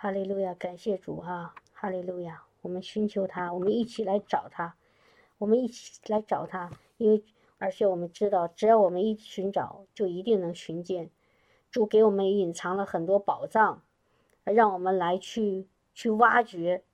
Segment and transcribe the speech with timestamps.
[0.00, 4.76] 哈利路亚，感谢主哈，哈利路亚，我们寻求他，我们一起来找他，
[5.38, 7.24] 我们一起来找他，因为
[7.58, 11.10] 而且我们知道，只要我们一寻找，就一定能寻见。
[11.72, 13.82] 主给我们隐藏了很多宝藏，
[14.44, 16.84] 让我们来去去挖掘。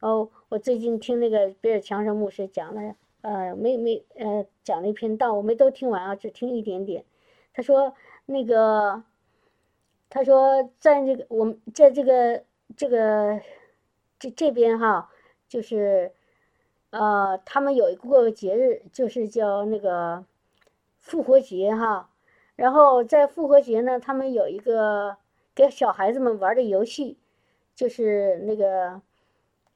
[0.00, 7.04] 哦，我最近听那个比尔强生牧师讲了，呃，没没呃讲了一篇道，我没都听完啊，只听一点点。
[7.52, 7.94] 他说
[8.26, 9.04] 那个，
[10.08, 12.44] 他说在这个我们在这个
[12.76, 13.40] 这个
[14.18, 15.10] 这这边哈，
[15.48, 16.12] 就是
[16.90, 20.24] 呃，他们有一个节日，就是叫那个
[20.98, 22.10] 复活节哈。
[22.56, 25.16] 然后在复活节呢，他们有一个
[25.54, 27.18] 给小孩子们玩的游戏，
[27.74, 29.02] 就是那个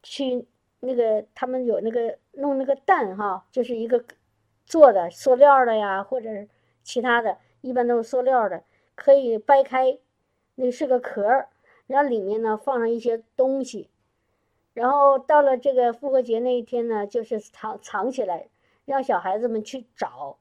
[0.01, 0.47] 去
[0.79, 4.05] 那个他们有那个弄那个蛋哈，就是一个
[4.65, 6.49] 做的塑料的呀，或者是
[6.85, 8.63] 其他的，一般都是塑料的，
[8.95, 9.99] 可以掰开，
[10.61, 11.49] 那是个壳儿，
[11.87, 13.89] 然后里面呢放上一些东西，
[14.75, 18.49] 然后到了这个复活节那一天呢，就是藏藏起来，
[18.85, 20.37] 让小孩子们去找，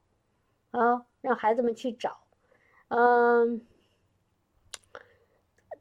[0.72, 2.18] 啊，让孩子们去找。
[2.88, 3.64] 嗯，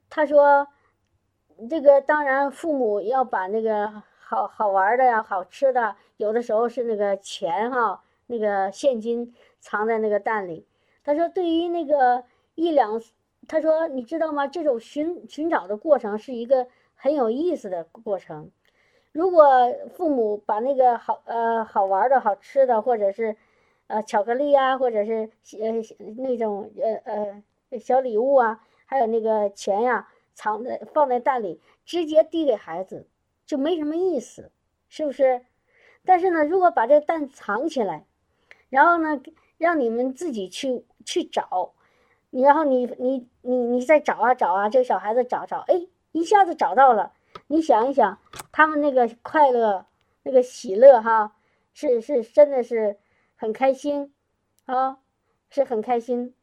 [0.07, 0.67] 他说，
[1.67, 10.67] 这个当然父母要把那个好好玩的呀、好吃的，有的时候是那个钱哈，那个现金藏在那个蛋里。
[11.03, 13.01] 他说，对于那个一两，
[13.47, 14.47] 他说你知道吗？
[14.47, 18.51] 这种寻寻找的过程是一个很有意思的过程。
[19.11, 19.45] 如果
[19.95, 23.35] 父母把那个好呃好玩的好吃的，或者是。
[23.89, 25.29] 呃，巧克力呀，或者是
[25.61, 25.71] 呃
[26.17, 33.07] 那种呃呃小礼物啊，还有那个钱呀，藏在放在蛋里，直接递给孩子，
[33.45, 34.51] 就没什么意思，
[34.89, 35.45] 是不是？
[36.03, 38.05] 但是呢，如果把这个蛋藏起来，
[38.69, 39.21] 然后呢，
[39.57, 41.73] 让你们自己去去找，
[42.29, 47.13] 你然后你你你你再找啊找啊，这个小孩子找找，哎，一下子找到了，
[47.47, 48.19] 你想一想，
[48.51, 49.85] 他们那个快乐，
[50.23, 51.35] 那个喜乐哈，
[51.73, 52.97] 是是真的是。
[53.39, 54.15] 很开心，
[54.65, 54.97] 啊，
[55.51, 56.33] 是很开心。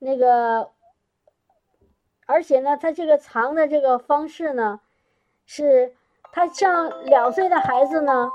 [0.00, 0.72] 那个，
[2.26, 4.80] 而且呢，他这个藏的这个方式呢，
[5.46, 5.94] 是
[6.32, 8.28] 他像两岁的孩子呢，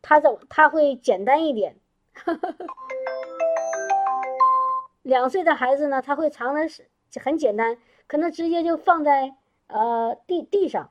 [0.00, 1.80] 他的他会简单一点。
[5.02, 6.88] 两岁的孩子呢，他会藏的是
[7.22, 9.34] 很简单，可能直接就放在
[9.68, 10.90] 呃地地上，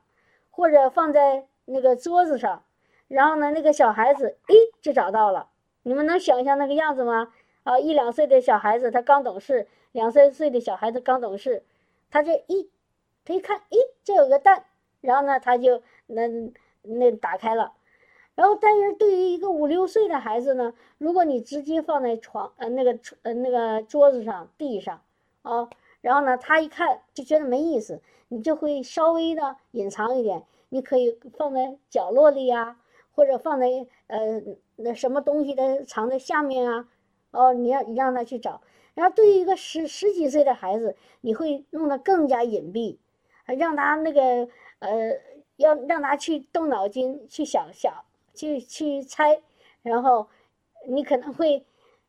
[0.49, 2.63] 或者放在那个桌子上，
[3.07, 5.49] 然后呢，那个小孩子诶就找到了。
[5.83, 7.33] 你们能想象那个样子吗？
[7.63, 11.63] 啊，一两岁的小孩子，他刚懂事；两三岁的小孩子刚懂事，
[12.09, 12.69] 他这一，
[13.23, 14.65] 他一看，咦，这有个蛋，
[15.01, 16.27] 然后呢，他就那
[16.81, 17.73] 那打开了。
[18.39, 25.01] 然后，但是对于一个五六岁的孩子呢，如果你直接放在床呃那个呃那个桌子上、地上
[25.41, 25.69] 啊，
[25.99, 32.77] 然后呢，他一看就觉得没意思，你就会稍微的隐藏一点，你可以放在角落里呀。
[33.11, 33.67] 或者放在
[34.07, 34.41] 呃
[34.77, 36.87] 那什么东西的藏在下面啊，
[37.31, 38.61] 哦，你让你让他去找。
[38.93, 42.97] 然后对于一个十十几岁的孩子，你会弄得更加隐蔽，
[43.45, 44.47] 让他那个
[44.79, 45.19] 呃
[45.57, 47.93] 要让他去动脑筋去想想
[48.39, 49.41] 去去猜，
[49.81, 50.29] 然后
[50.87, 51.65] 你可能会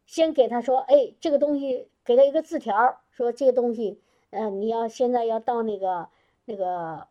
[0.06, 6.08] 先给他说，哎，这个东西给他一个字条，说这个东西，嗯，你要现在要到那个
[6.44, 7.08] 那个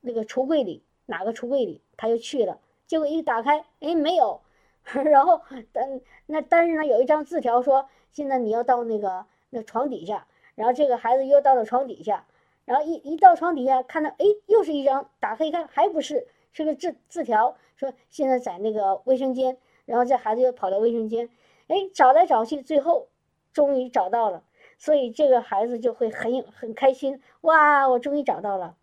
[0.00, 2.58] 那个橱柜里，哪个橱柜里，他就去了。
[2.88, 4.40] 结果一打开，哎，没有。
[4.82, 10.26] 然后，但那但是呢，有一张字条说，现在你要到那个那床底下。
[10.56, 12.26] 然后这个孩子又到了床底下，
[12.64, 19.58] 然后一一到床底下，看到，哎，又是一张，打开一看，还不是，是个字字条，说现在在那个卫生间。
[19.84, 21.30] 然后这孩子又跑到卫生间，
[21.68, 23.08] 哎，找来找去，最后
[23.52, 24.42] 终于找到了。
[24.78, 28.76] 所以这个孩子就会很很开心，哇，我终于找到了。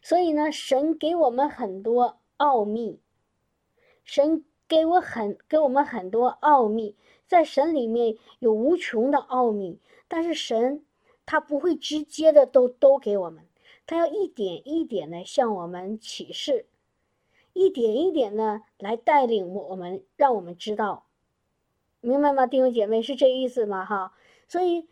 [0.00, 2.18] 所以呢，神给我们很多。
[2.36, 2.98] 奥秘，
[4.02, 6.96] 神给我很给我们很多奥秘，
[7.28, 10.84] 在神里面有无穷的奥秘，但是神
[11.24, 13.46] 他不会直接的都都给我们，
[13.86, 16.66] 他要一点一点的向我们启示，
[17.54, 21.06] 一点一点的来带领我们，让我们知道，
[22.02, 23.86] 明白吗，弟兄姐妹是这意思吗？
[23.86, 24.12] 哈，
[24.46, 24.86] 所以，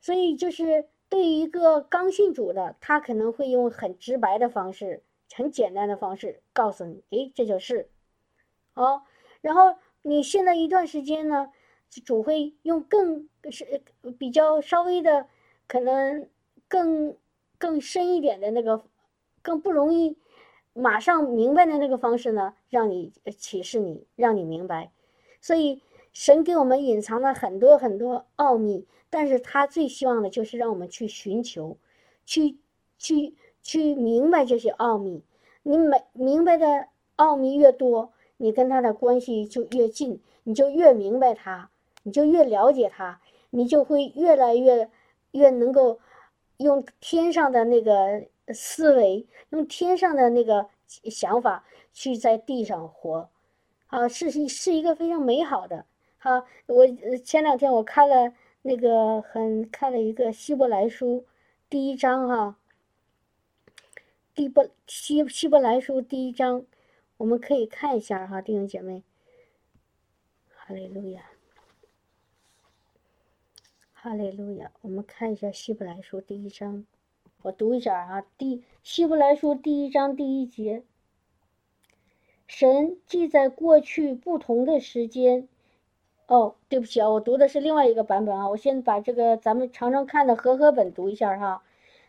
[0.00, 5.04] 所以就是对于一个刚信主的，他可能会用很直白的方式。
[5.34, 7.90] 很简单的方式告诉你，诶，这就是，
[8.72, 9.02] 哦，
[9.42, 11.52] 然后你现在一段时间呢，
[12.04, 13.82] 主会用更是
[14.18, 15.28] 比较稍微的，
[15.68, 16.26] 可能
[16.66, 17.14] 更
[17.58, 18.86] 更深一点的那个，
[19.42, 20.16] 更不容易
[20.78, 24.90] 马上明白的那个方式呢，让你启示你，让你明白。
[25.40, 25.82] 所以
[26.12, 31.76] 神给我们隐藏了很多很多奥秘，但是他最希望的就是让我们去寻求，
[32.24, 32.58] 去
[32.98, 33.34] 去。
[33.60, 35.22] 去明白这些奥秘。
[35.62, 36.86] 你每明白的
[37.16, 41.68] 奥秘越多，你跟他的关系就越近，你就越明白他，
[42.02, 43.20] 你就越了解他，
[43.50, 44.88] 你就会越来越
[45.32, 45.98] 越能够
[46.56, 53.30] 用天上的那个思维，用天上的那个想法去在地上活，
[53.88, 55.86] 啊，是是是一个非常美好的。
[56.18, 56.86] 好，我
[57.24, 61.26] 前两天我看了那个很看了一个希伯来书
[61.68, 62.56] 第一章哈。
[64.34, 66.64] 希伯希希伯来书第一章，
[67.16, 69.02] 我们可以看一下哈，弟兄姐妹。
[70.48, 71.30] 哈利路亚，
[73.92, 76.84] 哈利路亚，我们看一下希伯来书第一章，
[77.42, 80.82] 我读一下啊，第希伯来书第一章第一节，
[82.46, 85.48] 神记在过去不同的时间，
[86.26, 91.62] 哦，对不起啊，我读的是另外一个版本啊，我先把这个咱们常常看的和合本读一下哈。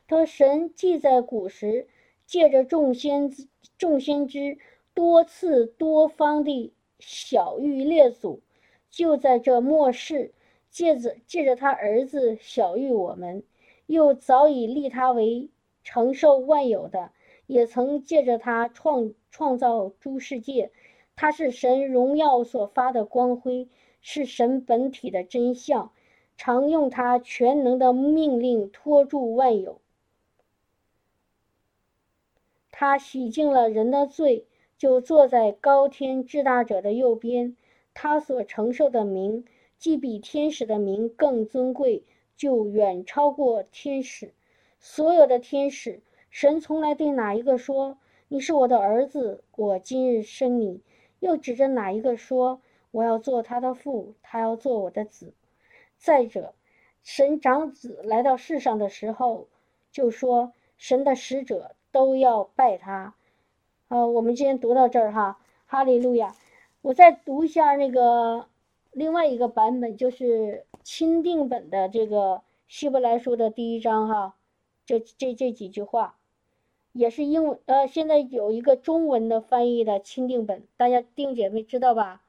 [0.07, 1.87] 他说神记在古时。
[2.25, 3.31] 借着众先
[3.79, 4.59] 众先知
[4.93, 8.43] 多次多方的小玉列祖，
[8.91, 10.31] 就在这末世，
[10.69, 13.41] 借着借着他儿子小玉我们，
[13.89, 15.49] 又早已立他为
[15.83, 17.11] 承受万有的，
[17.47, 20.71] 也曾借着他创创造诸世界，
[21.15, 23.67] 他是神荣耀所发的光辉，
[23.99, 25.91] 是神本体的真相，
[26.37, 29.81] 常用他全能的命令托住万有。
[32.69, 34.45] 他洗净了人的罪，
[34.77, 37.57] 就坐在高天至大者的右边。
[37.95, 39.45] 他所承受的名，
[39.79, 42.03] 既比天使的名更尊贵，
[42.39, 44.33] 就远超过天使。
[44.79, 46.01] 所有的天使，
[46.31, 47.97] 神从来对哪一个说
[48.29, 50.81] ：“你是我的儿子，我今日生你。”
[51.19, 55.33] 又指着哪一个说：“我要做他的父，他要做我的子。”
[55.99, 56.55] 再者，
[57.03, 59.47] 神长子来到世上的时候，
[59.91, 63.15] 就说：“神的使者。”都要拜他，
[63.87, 66.35] 呃，我们今天读到这儿哈，哈利路亚。
[66.83, 68.45] 我再读一下那个
[68.91, 74.35] 另外一个版本，就是钦定本的这个希伯来书的第一章哈，
[74.87, 76.17] 这这这几句话，
[76.93, 82.23] 也是英文，呃，现在有一个中文的翻译的钦定本，大家丁姐妹知道吧？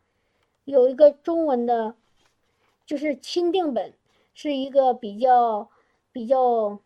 [0.67, 1.95] 有一个中文的，
[2.85, 3.95] 就是钦定本，
[4.35, 5.71] 是一个比较
[6.13, 6.81] 比较。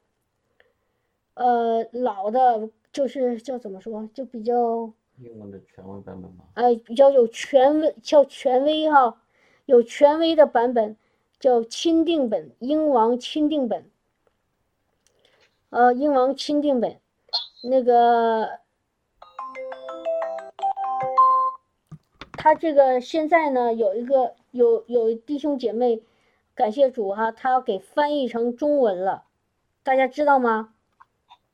[1.35, 6.45] 呃，老的，就是叫怎么说，就比较英文的权威版本吗？
[6.55, 9.21] 哎，比较有权威，叫权威哈，
[9.65, 10.97] 有权威的版本
[11.45, 13.85] 叫钦定本，英王钦定本。
[15.69, 16.99] 呃，英王钦定本，
[17.65, 18.61] 那个，
[22.33, 26.01] 他这个现在呢，有一个有有弟兄姐妹，
[26.55, 29.25] 感谢主哈，他要给翻译成中文了，
[29.83, 30.73] 大家知道吗？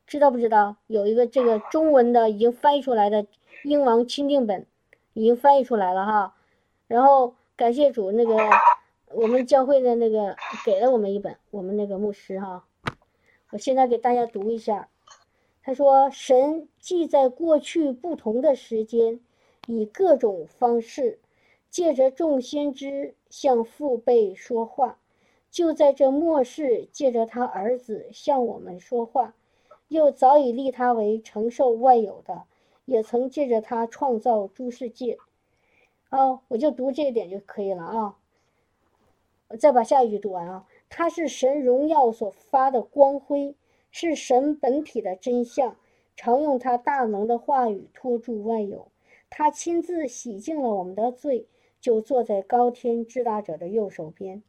[0.06, 3.26] 知道不知道有一个这个中文的已经翻译出来的
[3.64, 4.64] 英王钦定本，
[5.14, 6.36] 已经翻译出来了哈。
[6.86, 8.36] 然后感谢主，那个
[9.12, 12.64] 我们教会的那个给了我们一本，我们那个牧师哈。
[13.50, 14.88] 我现在给大家读一下，
[15.64, 19.18] 他说：“神既在过去不同的时间，
[19.66, 21.18] 以各种方式，
[21.68, 25.00] 借着众先知向父辈说话，
[25.50, 29.34] 就在这末世，借着他儿子向我们说话。”
[29.88, 32.44] 又早已立他为承受万有的，
[32.84, 35.18] 也曾借着他创造诸世界。
[36.10, 38.16] 哦，我就读这一点就可以了啊。
[39.58, 40.66] 再把下一句读完啊。
[40.88, 43.54] 他是神荣耀所发的光辉，
[43.90, 45.76] 是神本体的真相，
[46.16, 48.88] 常用他大能的话语托住万有。
[49.28, 51.46] 他亲自洗净了我们的罪，
[51.80, 54.42] 就坐在高天至大者的右手边。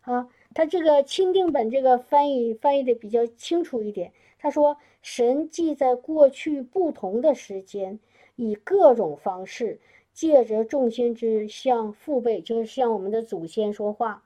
[0.00, 4.12] 啊，他这个钦定本这个翻译翻译的比较清楚一点。
[4.38, 7.98] 他说：“神既在过去不同的时间，
[8.36, 9.80] 以各种方式，
[10.12, 14.24] 借着众先知向父辈，就是向我们的祖先说话，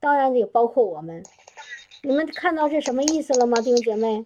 [0.00, 1.22] 当然也包括我们。
[2.02, 4.24] 你们看到是什么意思了吗，弟兄姐妹？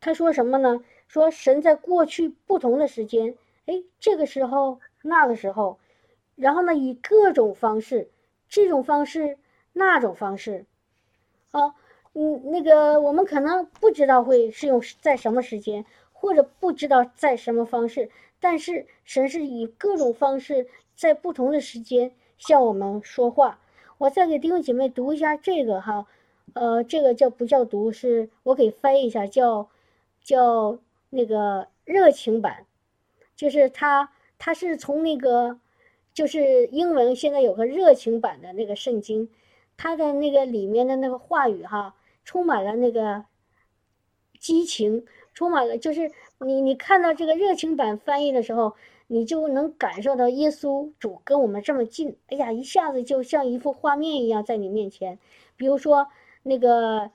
[0.00, 0.82] 他说什么呢？
[1.08, 5.78] 说神在过去不同的时间，哎，这个时候、那个时候，
[6.36, 8.10] 然后呢，以各种方式，
[8.48, 9.38] 这种方式、
[9.72, 10.66] 那种方式，
[11.50, 11.74] 啊。”
[12.14, 23.60] 嗯，那个我们可能不知道会是用在什么时间，或者不知道在什么方式，但是神是以各种方式在不同的时间向我们说话。
[24.02, 26.06] 我再给弟兄姐妹读一下这个哈，
[26.54, 27.92] 呃，这个叫不叫读？
[27.92, 29.68] 是我给翻译一下，叫
[30.24, 30.80] 叫
[31.10, 32.66] 那个热情版，
[33.36, 35.60] 就是它它是从那个
[36.12, 39.28] 就是英文现在有个热情版的那个圣经，
[39.76, 41.94] 它的那个里面的那个话语哈。
[42.24, 43.24] 充满了那个
[44.38, 45.04] 激情，
[45.34, 48.74] 充满了就是你你看到这个热情版翻译的时候，
[49.12, 55.18] 你就能感受到耶稣主跟我们这么近，哎呀，一下子就像一幅画面一样在你面前。
[55.54, 56.08] 比如说
[56.44, 57.10] 那个，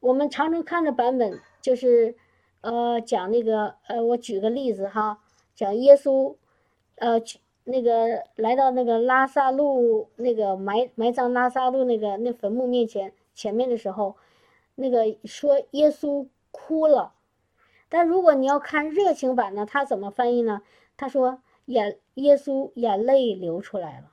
[0.00, 2.14] 我们常常看的版本就是，
[2.60, 5.20] 呃，讲那个，呃，我举个例子哈，
[5.54, 6.36] 讲耶稣，
[6.96, 7.18] 呃，
[7.64, 14.16] 那个来到那个拉萨路那个埋埋葬拉萨路那个那坟墓面前前面的时候，
[14.74, 17.14] 那个说耶稣哭了，
[17.88, 20.60] 但如果你要看热情版呢，他怎么翻译呢？
[20.96, 24.12] 他说眼耶稣眼泪流出来了，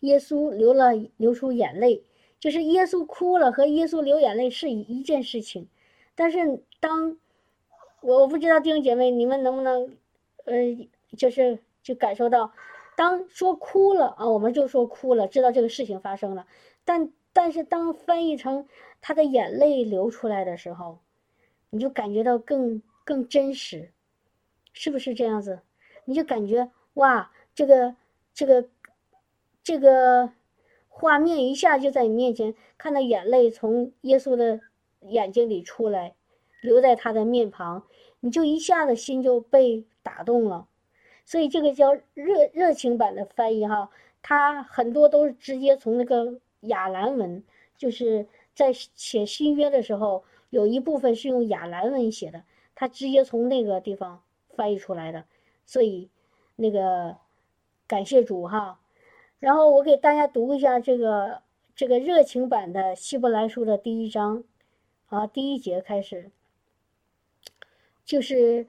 [0.00, 2.04] 耶稣流了流出眼泪，
[2.40, 5.68] 就是耶稣哭了和耶稣流眼泪是一一件事情，
[6.14, 7.18] 但是当
[8.00, 9.96] 我我不知道弟兄姐妹你们能不能
[10.44, 10.88] 呃。
[11.14, 12.54] 就是就感受到，
[12.96, 16.46] 当说哭了啊，我们就说哭了，知道这个事情发生了。
[16.86, 18.66] 但但是当翻译成
[19.02, 21.00] 他的眼泪流出来的时候，
[21.68, 23.92] 你就感觉到更更真实，
[24.72, 25.60] 是不是这样子？
[26.04, 27.94] 你就感觉哇，这个
[28.34, 28.68] 这个
[29.62, 30.32] 这个
[30.88, 34.60] 画面一下就在你面前，看到眼泪从耶稣的
[35.00, 36.14] 眼睛里出来，
[36.60, 37.84] 流在他的面庞，
[38.20, 40.66] 你就一下子心就被打动了。
[41.24, 43.90] 所以这个叫热热情版的翻译哈，
[44.22, 47.44] 它很多都是直接从那个亚兰文，
[47.76, 52.42] 就是在写新约的时候，有一部分是用亚兰文写的，
[52.74, 54.22] 它直接从那个地方
[54.56, 55.24] 翻译出来的。
[55.66, 56.08] 所以
[56.56, 57.16] 那个
[57.86, 58.80] 感谢主哈，
[59.38, 61.42] 然后我给大家读一下这个
[61.74, 64.44] 这个热情版的希伯来书的第一章，
[65.06, 66.30] 啊，第一节开始，
[68.04, 68.66] 就是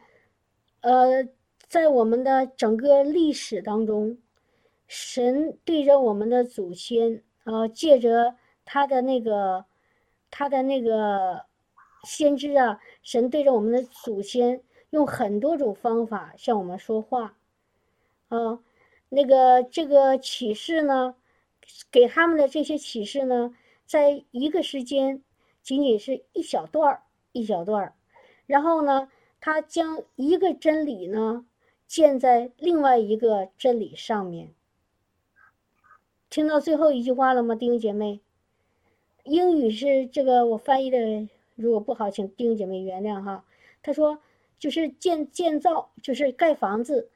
[0.81, 1.27] 呃。
[1.65, 4.19] 在我们的整个历史当中，
[4.87, 9.65] 神对着我们的祖先，啊，借着他的那个，
[10.29, 11.45] 他的那个
[12.03, 14.61] 先知啊，神对着我们的祖先
[14.93, 17.35] 用很多种方法向我们说话，
[18.29, 18.59] 啊，
[19.09, 21.15] 那个这个启示呢，
[21.89, 23.55] 给他们的这些启示呢，
[23.87, 25.23] 在一个时间，
[25.63, 27.95] 仅仅是一小段儿，一小段儿，
[28.45, 29.09] 然后呢，
[29.39, 31.47] 他将一个真理呢。
[31.85, 34.55] 建在另外一个真理上面。
[36.27, 38.19] 听到最后一句话了吗，弟兄姐妹？
[39.25, 43.45] 英语是这个我翻译的，如果不好，请弟兄姐妹原谅哈。
[43.83, 44.17] 他说
[44.63, 47.09] 就是建建造，就是盖房子，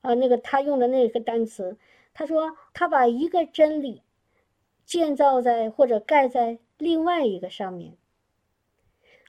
[0.00, 1.76] 啊，那个他用的那个单词，
[2.12, 4.02] 他说他把一个真理
[4.86, 7.94] 建造在或者盖在另外一个上面。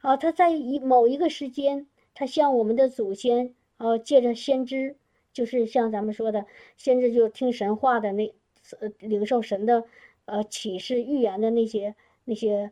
[0.01, 3.55] 啊，他在一某一个时间，他向我们的祖先。
[3.77, 4.95] 哦，借着先知，
[5.33, 6.45] 就是像咱们说的，
[6.77, 8.31] 先知就听神话的那，
[8.79, 9.85] 呃，领受神的，
[10.25, 11.95] 呃，启示预言的那些
[12.25, 12.71] 那些，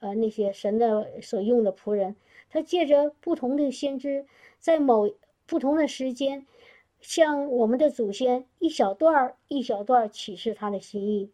[0.00, 2.14] 呃，那些神的所用的仆人，
[2.54, 4.26] 他借着不同的先知，
[4.60, 5.10] 在某
[5.44, 6.46] 不同的时间，
[7.00, 11.32] 向我们的祖先一小段儿一小段启示他的心意，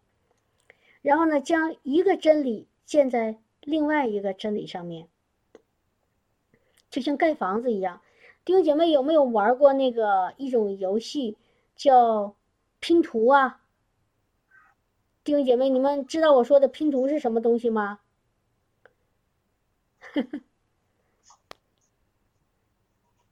[1.03, 5.09] 然后呢，将一个真理建在另外一个真理上面，
[6.89, 8.01] 就像盖房子一样。
[8.47, 11.37] 弟兄姐妹有没有玩过那个一种游戏，
[11.77, 12.35] 叫
[12.81, 13.61] 拼图啊？
[15.23, 18.01] 弟兄姐妹，你们知道我说的拼图是什么东西吗？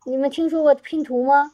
[0.08, 1.52] 你们听说过拼图吗？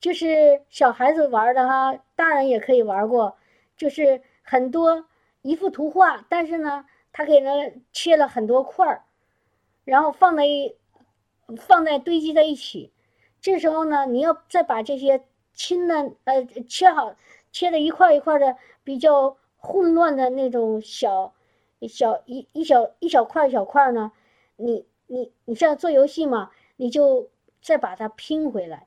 [0.00, 3.36] 就是小孩子玩的哈，大人也可以玩过。
[3.76, 5.04] 就是很多
[5.42, 9.04] 一幅图画，但是呢，他给人切了很多块儿，
[9.84, 10.74] 然后放在一。
[11.58, 12.92] 放在堆积在一起，
[13.40, 17.14] 这时候呢，你要再把这些亲的呃切好，
[17.52, 21.34] 切的一块一块的比较混乱的那种小
[21.88, 24.10] 小一一小一小块一小块呢，
[24.56, 27.28] 你你你像做游戏嘛，你就
[27.60, 28.86] 再把它拼回来，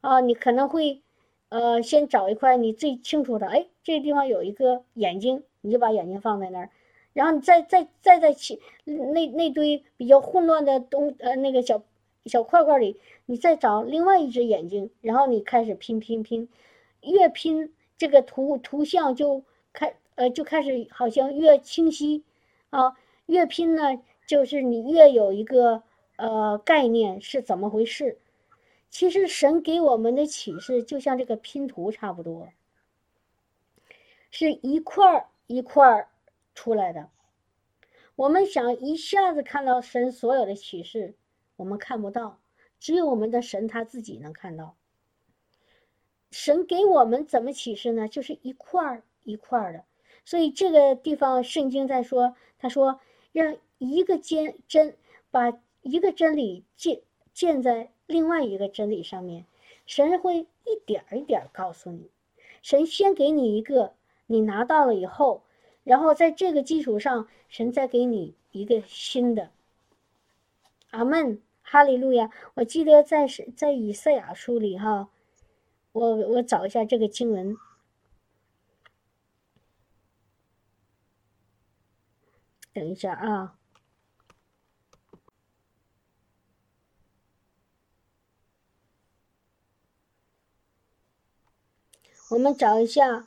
[0.00, 1.02] 啊，你可能会
[1.48, 6.70] 呃先找一块你最清楚的，哎，这个地方有一个眼睛，你就把眼睛放在那儿。
[7.12, 11.82] 然后你再再再在起那那堆比较混乱的东呃那个小
[12.26, 16.48] 小块块里，你再找另外一只眼睛，然后你开始拼拼拼，
[17.02, 22.22] 越拼这个图图像就开呃就开始好像越清晰。
[22.70, 23.98] 啊，越拼呢
[24.28, 25.82] 就是你越有一个
[26.14, 28.20] 呃概念是怎么回事。
[28.88, 32.50] 其实神给我们的启示就像这个拼图差不多，
[34.30, 36.08] 是一块儿一块儿。
[36.54, 37.08] 出来的，
[38.16, 41.14] 我们想一下子看到神所有的启示，
[41.54, 42.40] 我们看不到，
[42.80, 44.74] 只有我们的神他自己能看到。
[46.32, 48.08] 神给我们怎么启示呢？
[48.08, 49.84] 就是一块儿一块儿的。
[50.24, 52.98] 所以这个地方圣经在说，他说
[53.30, 54.96] 让一个建真
[55.30, 57.00] 把一个真理建
[57.32, 59.46] 建在另外一个真理上面，
[59.86, 62.10] 神会一点一点告诉你。
[62.60, 63.94] 神先给你一个，
[64.26, 65.44] 你拿到了以后，
[65.84, 69.50] 然后在这个基础上，神再给你一个新的。
[70.90, 72.30] 阿门，哈利路亚！
[72.54, 75.08] 我记得在在以赛亚书里哈，
[75.92, 77.56] 我我找一下这个经文，
[82.72, 83.57] 等一下啊。
[92.30, 93.26] 我们找一下，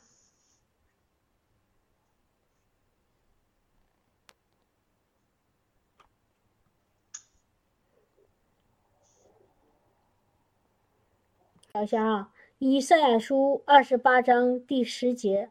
[11.72, 15.50] 找一下啊，《以赛亚书》二十八章第十节，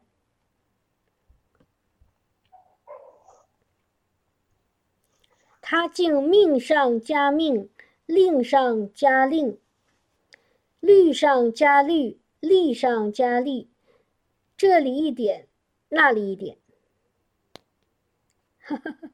[5.60, 7.68] 他竟命上加命，
[8.06, 9.60] 令上加令，
[10.80, 12.21] 律上加律。
[12.42, 13.70] 力上加力，
[14.56, 15.46] 这里一点，
[15.88, 16.58] 那里一点，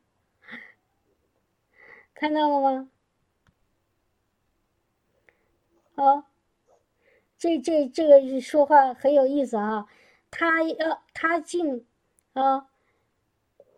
[2.15, 2.91] 看到了吗？
[5.95, 6.25] 好，
[7.37, 9.87] 这这这个说话很有意思啊，
[10.31, 11.87] 他要他进
[12.33, 12.71] 啊，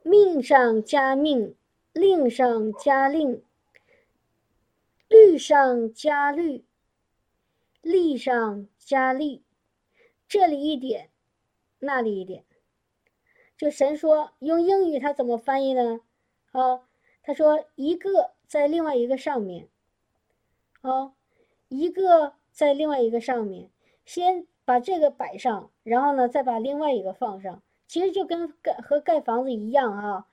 [0.05, 1.57] 命上加命，
[1.93, 3.43] 令上加令，
[5.09, 6.65] 律上加律，
[7.83, 8.67] 力上。
[8.79, 9.45] 加力，
[10.27, 11.11] 这里一点，
[11.79, 12.45] 那里一点。
[13.57, 16.01] 就神说，用英语他怎么翻译呢？
[16.51, 16.89] 啊，
[17.23, 19.69] 他说一个在另外一个上面，
[20.81, 21.13] 啊，
[21.69, 23.71] 一个在另外一个上面，
[24.05, 27.63] 先把这个摆上，然后呢，再把另外一个放上。
[27.87, 30.27] 其实就跟盖和盖房子一样啊，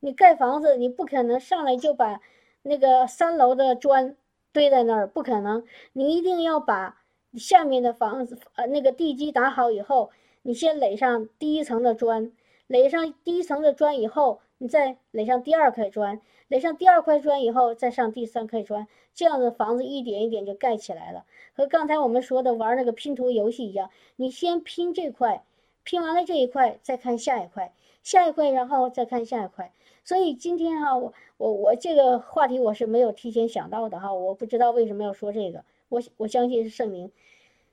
[0.00, 2.20] 你盖房子，你不可能上来就把
[2.60, 4.16] 那个三楼的砖
[4.52, 6.98] 堆在那儿，不可能，你一定要把。
[7.38, 10.10] 下面的房子，呃，那个地基打好以后，
[10.42, 12.30] 你先垒上第一层的砖，
[12.66, 21.24] 垒上第一层的砖以后，你再垒上第二块砖，垒上第二块砖以后，再上第三块砖，这样的房子一点一点就盖起来了。
[21.54, 25.42] 和刚才我们说的玩那个拼图游戏一样，你先拼这块，
[25.84, 29.72] 拼完了这一块，再看下一块，下一块，然后再看下一块。
[30.04, 35.64] 所以今天哈，我我我这个话题我是没有提前想到的哈，我不知道为什么要说这个。
[35.88, 37.12] 我我相信是圣灵，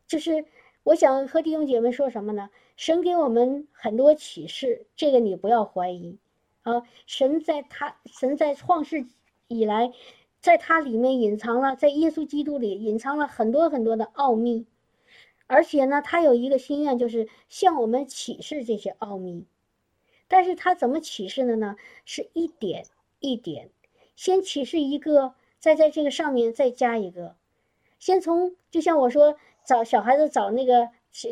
[0.07, 0.45] 就是
[0.83, 2.49] 我想和弟兄姐妹说什么呢？
[2.75, 6.17] 神给我们很多启示，这个你不要怀疑
[6.63, 6.83] 啊！
[7.05, 9.05] 神在他神在创世
[9.47, 9.91] 以来，
[10.39, 14.65] 在他里面隐藏了，在耶稣基督里隐藏了很多很多的奥秘，
[15.49, 19.47] 而且呢，他有一个心愿，就是向我们启示这些奥秘。
[20.27, 21.75] 但是他怎么启示的呢？
[22.05, 22.85] 是一点
[23.19, 23.71] 一点，
[24.15, 27.35] 先启示一个，再在这个上面再加一个。
[27.97, 30.89] 先从就像我说找小孩子找那个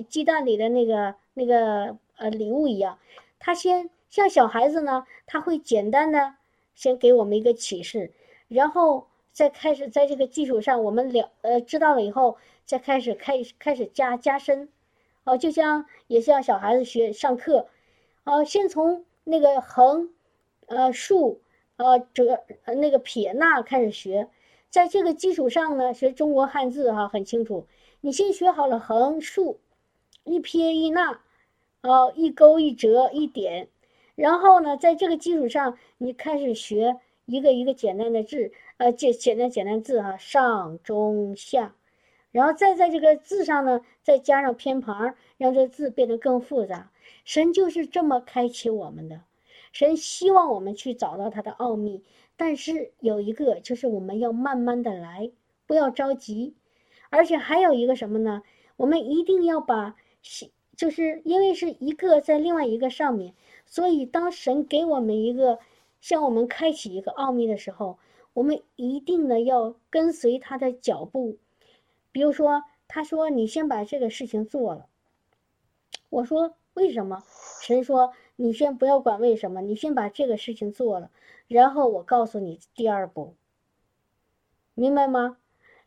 [0.10, 2.98] 鸡蛋里的那个那个呃礼物一样，
[3.38, 6.34] 他先像小孩子呢，他会简单的
[6.74, 8.12] 先给我们一个启示，
[8.48, 14.68] 然后再开始在这个基础上我们了呃知道了以后，再开始开开始加加深，
[15.26, 17.68] 哦，就像也像小孩子学上课，
[18.24, 20.10] 哦，先从那个横，
[20.66, 21.40] 呃竖，
[21.76, 24.28] 呃折那个撇捺开始学。
[24.72, 27.68] 在这个基础上呢，学中国汉字哈很清楚。
[28.02, 29.60] 你先学好了横竖，
[30.24, 31.20] 一撇一捺，
[31.82, 33.68] 啊，一勾一折一点，
[34.16, 41.76] 然后呢，在这个基础上，你开始学一个一个简单的字，呃，简简单简单字哈，上中下，
[42.32, 46.92] 然后再在这个字上呢，再加上偏旁，让这字变得更复杂。
[47.26, 49.22] 神就是这么开启我们的，
[49.72, 52.04] 神希望我们去找到他的奥秘。
[52.36, 55.32] 但是有一个，就是我们要慢慢的来，
[55.66, 56.54] 不要着急，
[57.10, 58.44] 而且还有一个什么呢？
[58.76, 59.96] 我们一定要把，
[60.76, 63.34] 就是因为是一个在另外一个上面，
[63.66, 65.58] 所以当神给我们一个，
[66.00, 67.98] 向我们开启一个奥秘的时候，
[68.38, 71.40] 我们一定呢要跟随他的脚步。
[72.12, 74.86] 比如说，他说你先把这个事情做了，
[76.12, 77.24] 我说为什么？
[77.64, 81.10] 神说你先不要管为什么，你先把这个事情做了。
[81.48, 83.34] 然后我告诉你第二步，
[84.76, 85.40] 明白吗？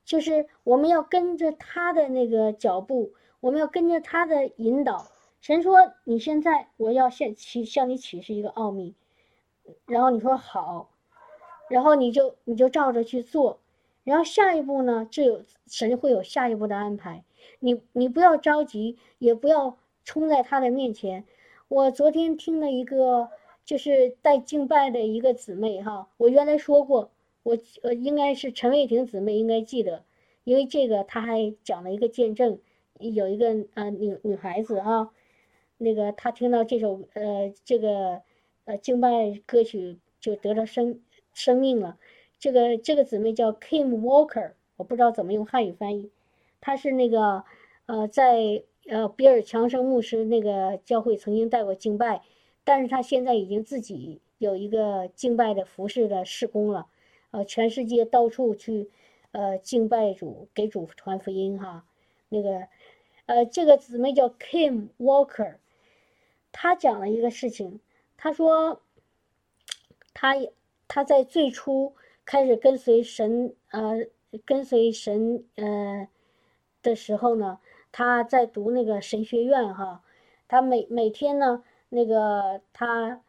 [0.05, 5.07] 就是我们要跟着他的那个脚步，我们要跟着他的引导。
[5.41, 8.97] 神说：“你现在我要向启向你启示一个奥秘。”
[9.87, 10.90] 然后你说好，
[11.71, 13.61] 然后你就你就照着去做。
[14.05, 17.25] 然后下一步呢，就有神会有下一步的安排。
[17.61, 21.25] 你你不要着急，也不要冲在他的面前。
[21.69, 23.31] 我昨天听了一个。
[23.63, 27.13] 就是带敬拜的一个姊妹哈，我原来说过，
[27.45, 30.03] 我呃应该是陈卫婷姊妹应该记得，
[30.43, 32.59] 因为这个她还讲了一个见证，
[32.99, 35.13] 有一个呃女女孩子哈，
[35.79, 38.23] 那个她听到这首呃这个
[38.65, 41.01] 呃敬拜歌曲就得了生
[41.33, 41.99] 生命了，
[42.39, 46.11] 这个这个姊妹叫 Kim Walker，我不知道怎么用汉语翻译，
[46.61, 47.45] 她是那个
[47.87, 52.23] 呃在呃比尔强生牧师那个教会曾经带过敬拜。
[52.63, 56.87] 但是她现在已经自己有一个敬拜的服饰的事工了，
[57.31, 58.91] 呃，全世界到处去，
[59.33, 61.85] 呃，敬拜主，给主传福音哈。
[62.29, 62.69] 那个，
[63.27, 65.57] 呃，这个姊妹叫 Kim Walker，
[66.53, 67.81] 她讲了一个事情，
[68.17, 68.83] 她说，
[70.13, 70.37] 她
[70.91, 74.09] 他在最初开始跟随神，呃，
[74.45, 76.09] 跟随神，呃
[76.83, 77.61] 的时候呢，
[77.93, 80.03] 他在读那个神学院哈，
[80.49, 81.63] 他每每天呢。
[81.93, 83.21] 那个他，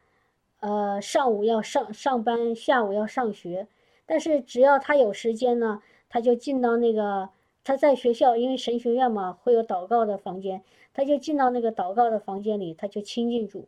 [0.60, 3.68] 呃，上午要上上班，下午要上学，
[4.06, 7.30] 但是只要他有时间呢，他就进到那个
[7.64, 10.62] 他在学校，因为神学院嘛，会有祷告的房间，
[10.94, 13.68] 他就进到那个祷告的房间里，他就亲近主，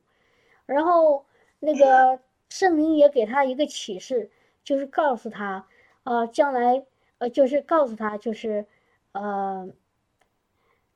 [0.68, 1.26] 然后
[1.60, 2.20] 那个
[2.54, 4.30] 圣灵也给他一个启示，
[4.64, 5.66] 就是告诉他，
[6.04, 6.86] 啊，将来，
[7.18, 8.68] 呃，就是告诉他，就是，
[9.12, 9.68] 呃，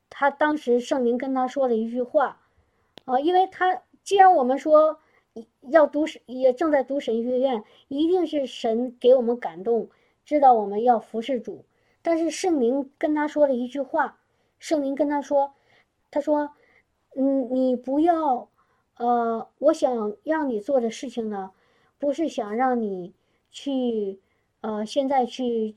[0.08, 2.40] 他当时圣灵跟他说了一句话，
[3.06, 3.82] 啊，因为他。
[4.04, 5.00] 既然我们说
[5.60, 9.90] 要读神，也正在读神学院，一定是神给我们感动，
[10.24, 11.64] 知道我们要服侍主。
[12.00, 14.20] 但是圣灵跟他说了一句话，
[14.60, 15.52] 圣灵跟他说
[16.10, 16.52] ：“他说，
[17.16, 18.48] 嗯，你不要，
[18.98, 21.50] 呃，我想让你做的事情呢，
[21.98, 23.14] 不是想让你
[23.50, 24.20] 去，
[24.60, 25.74] 呃，现在去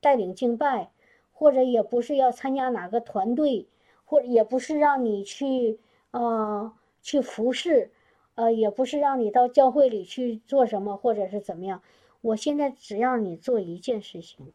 [0.00, 0.92] 带领敬拜，
[1.32, 3.66] 或者也不是要参加哪个团队，
[4.04, 5.80] 或也不是让你去，
[6.12, 6.72] 呃。”
[7.04, 7.90] 去服侍，
[8.34, 11.82] 呃，也不是让你到教会里去做什么，或者是怎么样。
[12.22, 14.54] 我现在只让你做一件事情。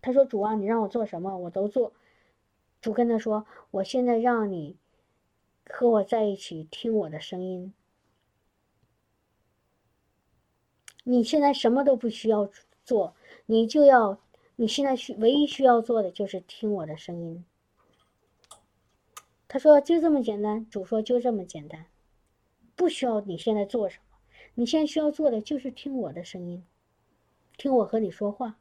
[0.00, 1.92] 他说：“主啊，你让我做什么，我都做。”
[2.82, 4.74] 主跟他说：“我现在让你
[5.74, 7.72] 和我在一起，听我的声音。
[11.02, 12.50] 你现在什么都不需要
[12.84, 14.20] 做，你就要，
[14.56, 17.44] 你现在需唯一需要做的就是听我的声音。”
[19.48, 21.86] 他说：“就这么简单。”主说：“就这么简单，
[22.76, 24.18] 不需要你现在做什么，
[24.54, 26.62] 你现在需要做的就是听我的声音，
[27.56, 28.58] 听我和你说话。”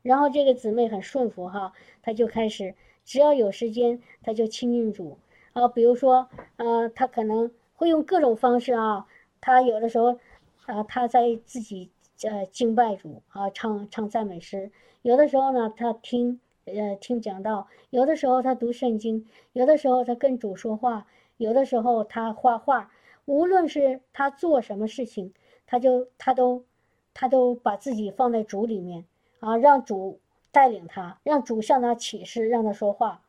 [0.00, 1.72] 然后这个姊妹很顺服哈，
[2.02, 5.18] 她就开始只要有时间，她就亲近主
[5.54, 5.66] 啊。
[5.66, 9.06] 比如说，呃，他可能会用各种方式啊，
[9.40, 10.18] 他有的时候
[10.66, 11.90] 啊，他在自己
[12.22, 16.38] 呃敬拜主啊，唱唱赞美诗；有的时候呢，他听。
[16.66, 22.90] 呃，听讲道，有的时候他读圣经，有的时候他跟主说话，有的时候他画画。
[23.26, 25.34] 无论是他做什么事情，
[25.66, 26.64] 他就他都
[27.12, 29.04] 他都把自己放在主里面
[29.40, 30.20] 啊，让主
[30.52, 33.20] 带领他，让主向他启示，让他说话，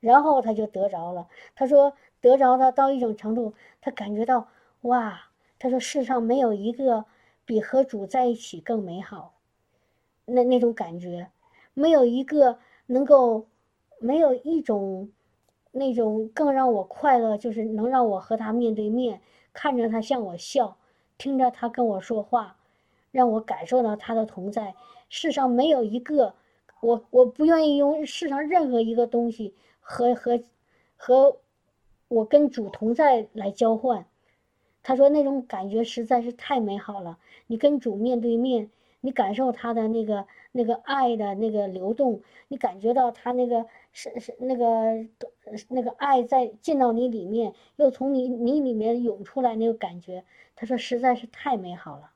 [0.00, 1.28] 然后他就得着了。
[1.54, 4.48] 他说得着他到一种程度，他感觉到
[4.82, 7.04] 哇，他说世上没有一个
[7.44, 9.34] 比和主在一起更美好，
[10.24, 11.30] 那那种感觉。
[11.74, 13.46] 没有一个能够，
[13.98, 15.10] 没有一种，
[15.72, 19.20] 那种更让我快乐，就是能让我和他面对面，
[19.52, 20.78] 看着他向我笑，
[21.18, 22.56] 听着他跟我说话，
[23.10, 24.74] 让我感受到他的同在。
[25.10, 26.34] 世上没有一个，
[26.80, 29.54] 我我不愿意用世上任何一个东西
[29.88, 30.42] 和和
[30.96, 31.38] 和
[32.08, 34.04] 我跟主同在来交换。
[34.82, 38.70] 他说那种感觉实在是太美好了，你跟主面对面。
[39.02, 45.06] 你感受他的那个那个爱的那个流动，你感觉到他那个是是那个
[45.68, 50.24] 那个爱在进到你里面，又从你你里面涌出来那个感觉，
[50.56, 52.10] 他说实在是太美好了，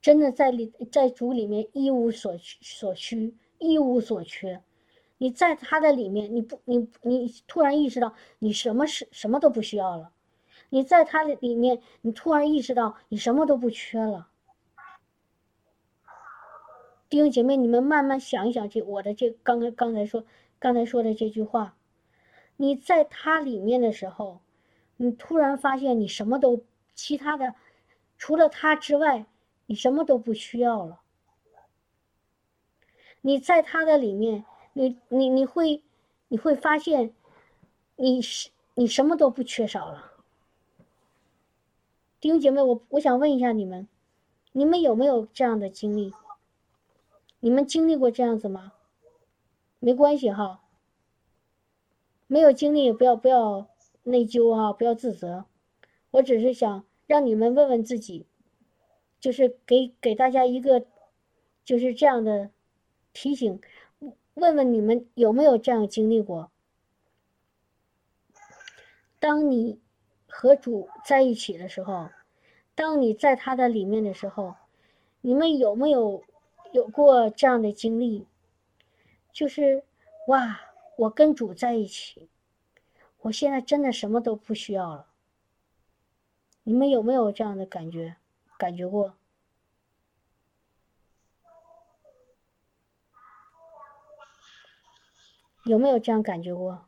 [0.00, 4.62] 真的在里在主里面一无所所需，一无所缺。
[5.18, 10.10] 你在他的里面，你不你你突然意识到你什么是什么都不需要了。
[10.70, 14.28] 你在他的里面，你突然意识到你什么都不缺了。
[17.08, 20.24] 弟兄姐妹，你们慢慢想一想，这我的这刚才刚才说
[20.58, 21.76] 刚才说的这句话，
[22.56, 24.40] 你在他里面的时候，
[24.96, 27.54] 你突然发现你什么都其他的，
[28.16, 29.26] 除了他之外，
[29.66, 31.01] 你什么都不需要了。
[33.22, 35.82] 你在他的里面，你你你会
[36.28, 37.14] 你会发现，
[37.96, 40.12] 你是你什么都不缺少了。
[42.20, 43.88] 弟兄姐妹，我我想问一下你们，
[44.52, 46.12] 你们有没有这样的经历？
[47.40, 48.72] 你们经历过这样子吗？
[49.80, 50.60] 没关系哈，
[52.28, 53.66] 没有经历不要不要
[54.04, 55.44] 内疚啊，不要自责。
[56.12, 58.26] 我只是想让你们问问自己，
[59.18, 60.84] 就是给给大家一个，
[61.64, 62.50] 就是这样的
[63.12, 63.60] 提醒，
[64.34, 66.50] 问问你们有没有这样经历过？
[69.18, 69.78] 当你
[70.26, 72.08] 和主在一起的时候，
[72.74, 74.56] 当你在他的里面的时候，
[75.20, 76.24] 你们有没有
[76.72, 78.26] 有过这样的经历？
[79.32, 79.84] 就是
[80.28, 80.60] 哇，
[80.96, 82.28] 我跟主在一起，
[83.20, 85.06] 我现在真的什么都不需要了。
[86.64, 88.16] 你们有没有这样的感觉？
[88.58, 89.14] 感觉过？
[95.64, 96.86] 有没有这样感觉过？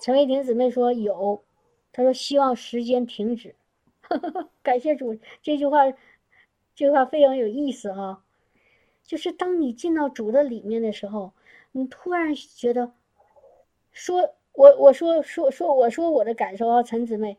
[0.00, 1.44] 陈伟霆姊妹说有，
[1.92, 3.54] 她说希望时间停止。
[4.62, 5.96] 感谢主，这句话，这
[6.74, 8.22] 句话非常有意思哈。
[9.02, 11.32] 就是当你进到主的里面的时候，
[11.72, 12.92] 你突然觉得，
[13.92, 14.34] 说。
[14.56, 17.38] 我我说说说我说我的感受啊，陈姊妹，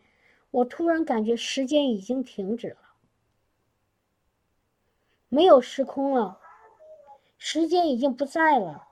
[0.52, 2.78] 我突然感觉时间已经停止了，
[5.36, 6.40] 没有时空了，
[7.38, 8.88] 时间已经不在了。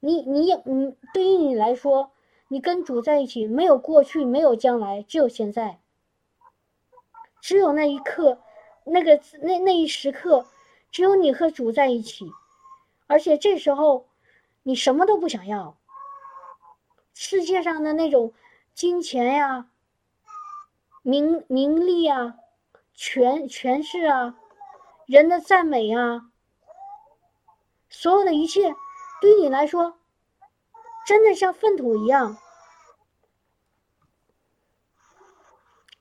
[0.00, 2.10] 你你也嗯，对于你来说，
[2.48, 5.80] 你跟主在一起，没有过去，没有将来，只有现在，
[7.40, 8.42] 只有那一刻，
[8.84, 10.44] 那个那那一时刻，
[10.90, 12.30] 只有你和主在一起，
[13.06, 14.06] 而且这时候
[14.62, 15.78] 你什么都不想要。
[17.14, 18.34] 世界上的那种
[18.74, 19.70] 金钱呀、
[21.00, 22.36] 名名利啊、
[22.92, 24.38] 权权势啊、
[25.06, 26.30] 人的赞美啊，
[27.88, 28.74] 所有的一切，
[29.20, 29.98] 对你来说，
[31.06, 32.36] 真的像粪土一样，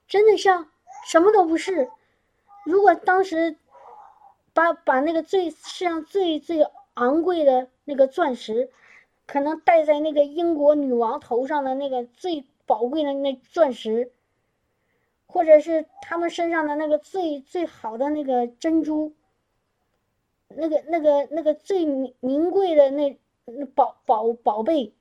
[0.07, 0.69] 真的像
[1.07, 1.89] 什么都不是。
[2.65, 3.57] 如果当时
[4.53, 8.71] 把把那个最世上最最昂贵的那个钻石。
[9.27, 14.11] 可能戴在那个英国女王头上的那个最宝贵的那钻石，
[15.35, 19.13] 或者是他们身上的那个最最好的那个珍珠，
[20.47, 24.93] 那个那个那个最名名贵的那那宝宝宝贝，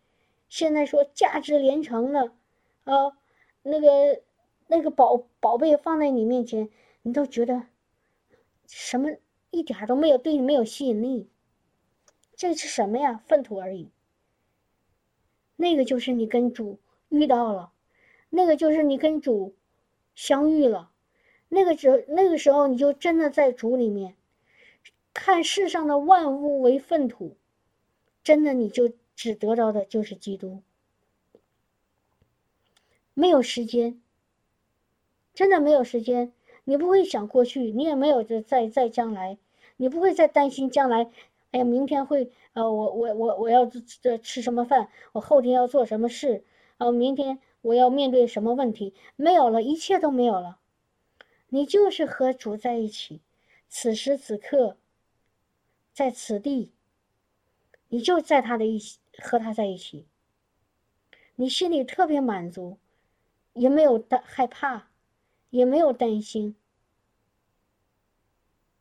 [0.49, 2.33] 现在说价值连城的，
[2.83, 3.16] 啊，
[3.62, 4.23] 那个
[4.66, 6.68] 那个宝宝贝放在你面前，
[7.03, 7.66] 你都觉得
[8.66, 9.11] 什么
[9.53, 11.29] 一点都没有对你没有吸引力，
[12.35, 13.23] 这是什么呀？
[13.25, 13.88] 粪土而已。
[15.55, 17.70] 那个就是你跟主遇到了，
[18.31, 19.55] 那个就是你跟主
[20.14, 20.90] 相遇了，
[21.48, 24.16] 那个时那个时候你就真的在主里面，
[25.12, 27.37] 看世上的万物为粪土，
[28.22, 30.62] 真的你就只得到的就是基督，
[33.14, 34.00] 没有时间，
[35.35, 36.33] 真的没有时间，
[36.64, 39.38] 你不会想过去，你也没有在在在将来，
[39.77, 41.11] 你不会再担心将来。
[41.50, 44.88] 哎呀，明天会呃，我我我我要这吃什么饭？
[45.12, 46.42] 我后天要做什么事？
[46.79, 48.94] 啊，明天我要面对什么问题？
[49.16, 50.59] 没有了，一切都没有了。
[51.48, 53.20] 你就是和主在一起，
[53.68, 54.77] 此时此刻，
[55.92, 56.70] 在此地，
[57.88, 58.81] 你就在他的一，
[59.18, 60.07] 和他在一起，
[61.37, 62.79] 你心里特别满足，
[63.53, 64.88] 也没有担害怕，
[65.50, 66.55] 也没有担心，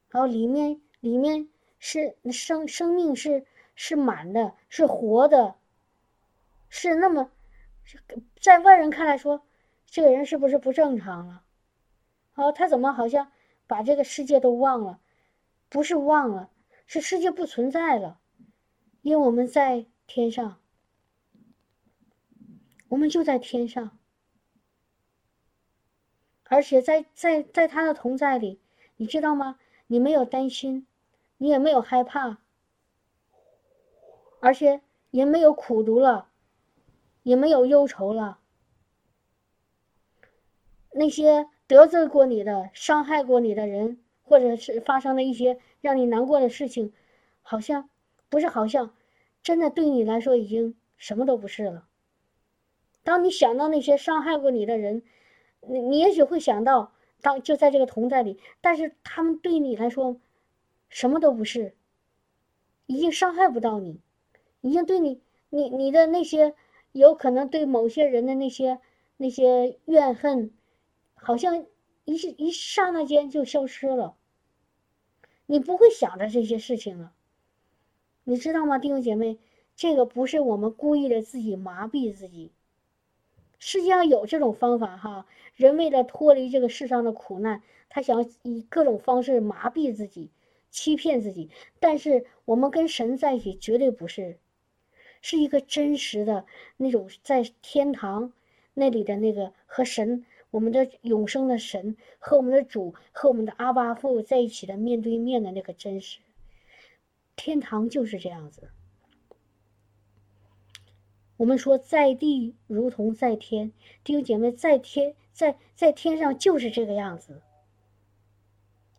[0.10, 1.50] 然后里面里面。
[1.86, 5.56] 是生生命是是满的，是活的，
[6.69, 7.30] 是那么，
[8.43, 9.41] 在外人看来说，
[9.86, 11.45] 这个人是不是不正常了？
[12.36, 13.32] 哦，他怎么好像
[13.67, 14.99] 把这个世界都忘了？
[15.69, 16.51] 不是忘了，
[16.86, 18.19] 是世界不存在了，
[19.01, 20.60] 因为我们在天上，
[22.89, 23.97] 我们就在天上，
[26.43, 28.60] 而且在在在他的同在里，
[28.97, 29.58] 你知道吗？
[29.88, 30.86] 你没有担心。
[31.38, 32.39] 你也没有害怕，
[34.39, 36.29] 而且也没有苦读了，
[37.23, 38.39] 也没有忧愁了。
[40.91, 46.93] 那些得罪过你的、伤害过你的人，或者是发生的一些让你难过的事情，
[47.41, 47.89] 好像
[48.29, 48.95] 不是好像，
[49.41, 51.88] 真的对你来说已经什么都不是了。
[53.03, 55.01] 当你想到那些伤害过你的人，
[55.62, 60.19] 你你也许会想到，当就在这个同在里，但是他们对你来说。
[60.89, 61.73] 什么都不是，
[62.86, 63.99] 已经伤害不到你，
[64.62, 66.53] 已经对你，你你的那些
[66.93, 68.79] 有可能对某些人的那些
[69.17, 70.53] 那些怨恨，
[71.13, 71.65] 好像
[72.06, 74.15] 一一刹那间就消失了。
[75.45, 77.13] 你不会想着这些事情了，
[78.23, 79.38] 你知道吗，弟兄姐妹？
[79.75, 82.53] 这个不是我们故意的自己麻痹自己，
[83.60, 85.25] 世界上有这种方法哈，
[85.56, 90.32] 人为了脱离这个世上的苦难，他想以各种方式麻痹自己。
[90.69, 94.39] 欺骗自己，但是我们跟神在一起绝对不是。
[95.23, 98.33] 是一个真实的那种在天堂
[98.73, 106.19] 那里的那个和神，我们的永生的神和我们的主和我们的阿巴父在一起的面对面的那个真实。
[107.38, 108.69] 天堂就是这样子。
[111.38, 113.71] 我们说在地如同在天，
[114.03, 117.41] 弟兄姐妹，在天在在天上就是这个样子。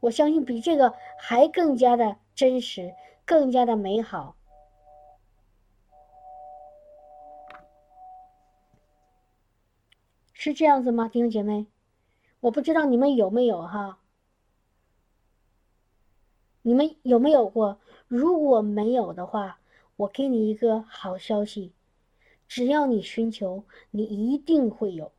[0.00, 2.94] 我相信比这个还更加的真实，
[3.26, 4.37] 更加的美好。
[10.44, 11.64] 是这样子吗，弟兄姐妹？
[12.40, 13.98] 我不知道你们有没有哈？
[16.61, 17.80] 你们有没有过？
[18.09, 19.59] 如果没有的话，
[19.96, 21.72] 我给你一个好消息：
[22.46, 25.12] 只要你寻求，你一定会有，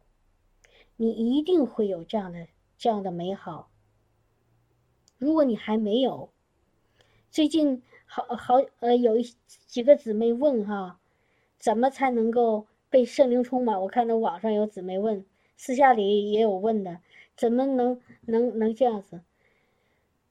[0.96, 3.72] 你一定会有这样的这样的美好。
[5.18, 6.30] 如果你还没有，
[7.32, 11.00] 最近好好呃有一几个姊妹问哈，
[11.58, 12.68] 怎么才能够？
[12.96, 15.26] 被圣灵充满，我看到网上有姊妹问，
[15.58, 17.02] 私下里也有问的，
[17.36, 19.20] 怎么能能能这样子？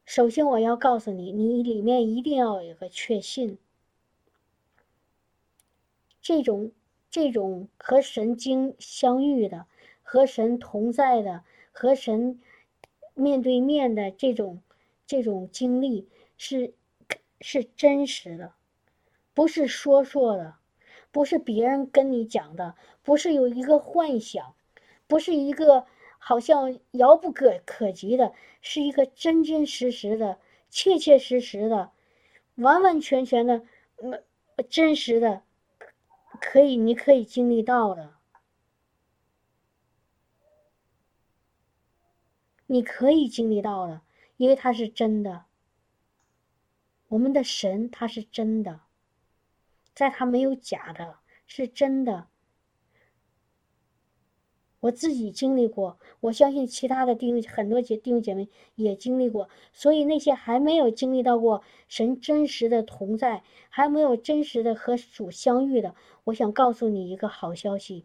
[0.06, 3.58] 首先我要告诉你，你里面一定要有个确信，
[6.22, 6.72] 这种
[7.10, 9.66] 这种和神经相遇的、
[10.02, 12.40] 和神同在的、和神
[13.12, 14.62] 面对面的这种
[15.06, 16.72] 这种经历是
[17.42, 18.54] 是真实的，
[19.34, 20.54] 不是说说的。
[21.14, 22.74] 不是别人跟你讲的，
[23.04, 24.56] 不是有一个幻想，
[25.06, 25.86] 不是一个
[26.18, 31.92] 好像遥不可可及的，是一个真真实实的、切切实实的、
[32.56, 33.62] 完完全全的、
[34.56, 35.44] 呃真实的，
[36.40, 38.14] 可以你可以经历到的，
[42.66, 44.00] 你可以经历到的，
[44.36, 45.44] 因为它是真的。
[47.06, 48.80] 我们的神他是真的。
[49.94, 52.26] 在他没有假的，是真的。
[54.80, 59.48] 我自己经历过，我相信其他的弟兄很多姐弟兄姐妹也经历过。
[59.72, 68.04] 所以那些还没有经历到过神真实的同在，还没有真实的和主相遇的，我想告诉你一个好消息：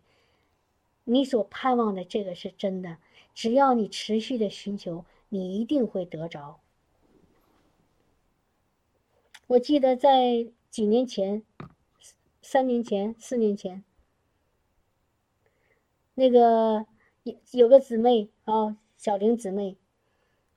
[1.04, 2.98] 你所盼望的这个是真的。
[3.34, 6.62] 只要你持续的寻求，你一定会得着。
[9.48, 11.44] 我记得在几年前。
[12.52, 13.84] 三年前、四年前，
[16.16, 16.88] 那个
[17.22, 19.78] 有有个姊妹啊，小玲姊妹，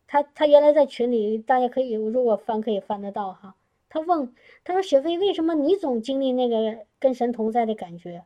[0.06, 3.56] 她她原来在群里，大家可以如果翻可以翻得到哈。
[3.90, 8.24] 她问，她说：“雪飞，为什么你总经历那个跟神同在的感觉？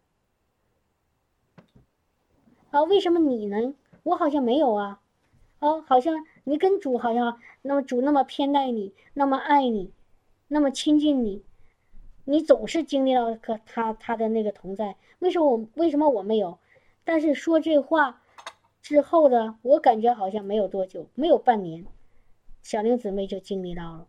[2.70, 3.74] 啊，为什么你呢？
[4.04, 5.00] 我好像没有啊，
[5.58, 9.90] 啊，好像你跟主好像那么主那么偏爱你，那么爱你，
[10.46, 11.42] 那么亲近你。”
[12.28, 16.58] 你总是经历到和他他的那个同在，为什么我为什么我没有？
[17.04, 18.20] 但是说这话
[18.82, 21.86] 之后的，我感觉好像没有多久，没有半年，
[22.62, 24.08] 小玲姊妹就经历到了，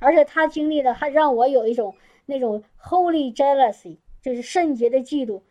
[0.00, 5.42] 而且她经历的还让我有一种那种 holy jealousy，就是圣洁的嫉妒，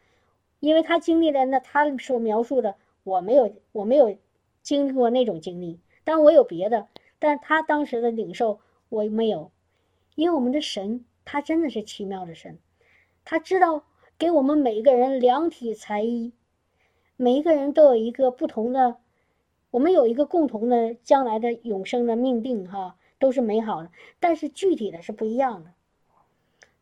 [0.60, 4.18] 因为她经历的那她所描述的，我没有我没有
[4.64, 6.88] 经历过那种经历，但我有别的，
[7.20, 9.52] 但她当时的领受我没有。
[10.16, 12.58] 因为我们的神，他真的是奇妙的神，
[13.26, 13.84] 他知道
[14.18, 16.32] 给我们每一个人量体裁衣，
[17.18, 18.96] 每一个人都有一个不同的，
[19.72, 25.74] 我们有一个共同的将来的永生的命定，哈，都是美好的，但是具体的是不一样的。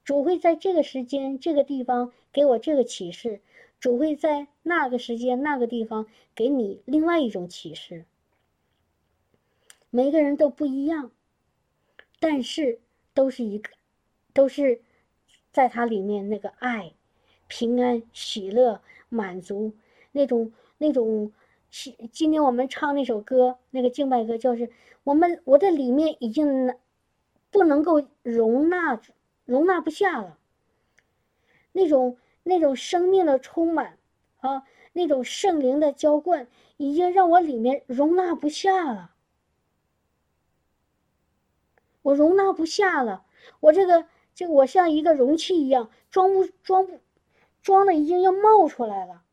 [0.03, 3.41] 主会在这个时间、这个地方给我这个启示，
[3.79, 8.05] 主会在那个时间、那个地方给你另外一种启示。
[9.89, 11.09] 每个人都不一样，
[12.19, 12.79] 但是。
[13.13, 13.71] 都是一个，
[14.33, 14.81] 都是
[15.51, 16.93] 在它里面那个爱、
[17.47, 19.73] 平安、喜乐、满足
[20.11, 21.31] 那种那种。
[22.11, 24.69] 今天我们唱那首歌，那个敬拜歌，就是
[25.03, 26.75] 我们我的里面已经
[27.49, 29.01] 不能够容纳
[29.45, 30.37] 容纳不下了。
[31.71, 33.97] 那种那种生命的充满
[34.39, 36.47] 啊，那种圣灵的浇灌，
[36.77, 39.12] 已经让我里面容纳不下了。
[42.03, 43.25] 我容纳不下了，
[43.59, 47.01] 我这个就我像一个容器一样，装不装不，
[47.61, 49.23] 装的已经要冒出来了，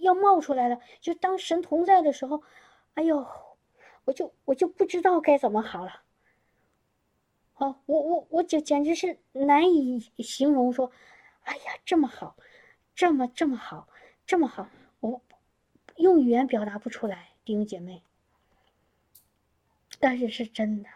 [0.00, 0.80] 要冒出来了。
[1.00, 2.42] 就当神同在的时候，
[2.94, 3.26] 哎呦，
[4.04, 6.02] 我就我就不知道该怎么好了。
[7.54, 10.90] 哦，我我我简简直是难以形容，说，
[11.42, 12.36] 哎呀，这么好，
[12.94, 13.88] 这么这么好，
[14.26, 14.68] 这么好，
[15.00, 15.22] 我
[15.96, 17.35] 用语言表达不出来。
[17.46, 18.02] 弟兄姐妹，
[20.00, 20.88] 但是是真的，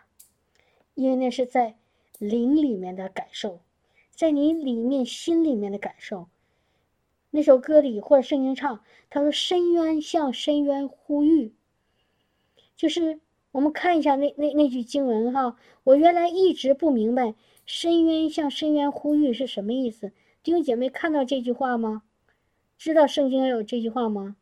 [0.95, 1.77] 因为那是在
[2.19, 3.61] 灵里面的感受，
[4.11, 6.29] 在你里面心里面的感受。
[7.31, 11.55] 那首歌里或者圣经唱，他说：“深渊向深渊呼吁。”
[12.75, 13.21] 就是
[13.53, 20.11] 我们看一下那那那句经文哈，我原来一直不明白“深渊向深渊呼吁”是什么意思。
[20.43, 22.03] 弟兄姐妹看到这句话吗？
[22.77, 24.35] 知道圣经有这句话吗？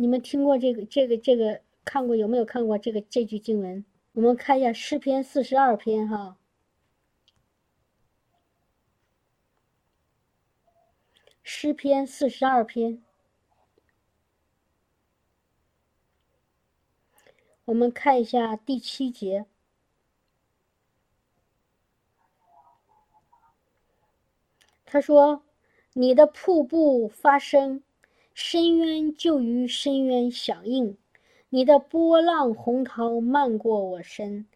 [0.00, 3.84] 你们听过这个这个这个看过有没有看过这个这句经文？
[4.12, 6.38] 我们看一下诗篇四十二篇哈。
[11.42, 13.02] 诗篇四十二篇，
[17.66, 19.44] 我们看一下第七节。
[24.86, 25.44] 他说
[25.92, 27.82] ：“你的瀑布发声，
[28.34, 30.96] 深渊就于深渊响应；
[31.48, 34.46] 你的波浪洪涛漫过我身。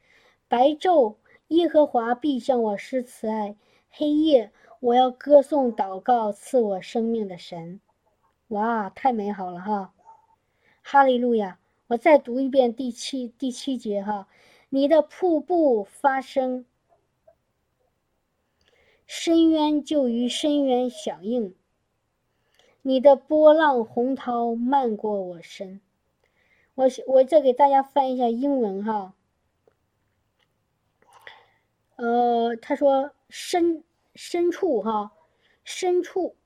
[0.48, 1.16] 白昼，
[1.48, 3.56] 耶和华必向我施慈爱；
[3.90, 4.50] 黑夜。”
[4.84, 7.80] 我要歌颂、祷告赐我生命的神，
[8.48, 9.94] 哇，太美好了哈！
[10.82, 11.58] 哈利路亚！
[11.86, 14.28] 我再读一遍第七第七节哈，
[14.68, 16.66] 你的瀑布发声，
[19.06, 21.54] 深渊就于深渊响应；
[22.86, 25.80] 你的波浪洪涛漫过我身。
[26.74, 29.14] 我我再给大家翻一下英文哈，
[31.96, 33.82] 呃，他说深。
[34.16, 35.10] 深处哈，
[35.64, 36.36] 深处，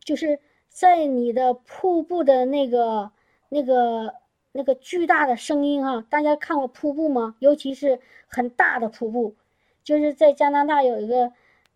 [0.00, 3.12] 就是在你的瀑布的那个、
[3.48, 4.16] 那个、
[4.52, 6.04] 那个巨大的声音哈。
[6.10, 7.36] 大家看过瀑布吗？
[7.38, 9.36] 尤其是很大的瀑布，
[9.82, 11.32] 就是在加拿大有一个，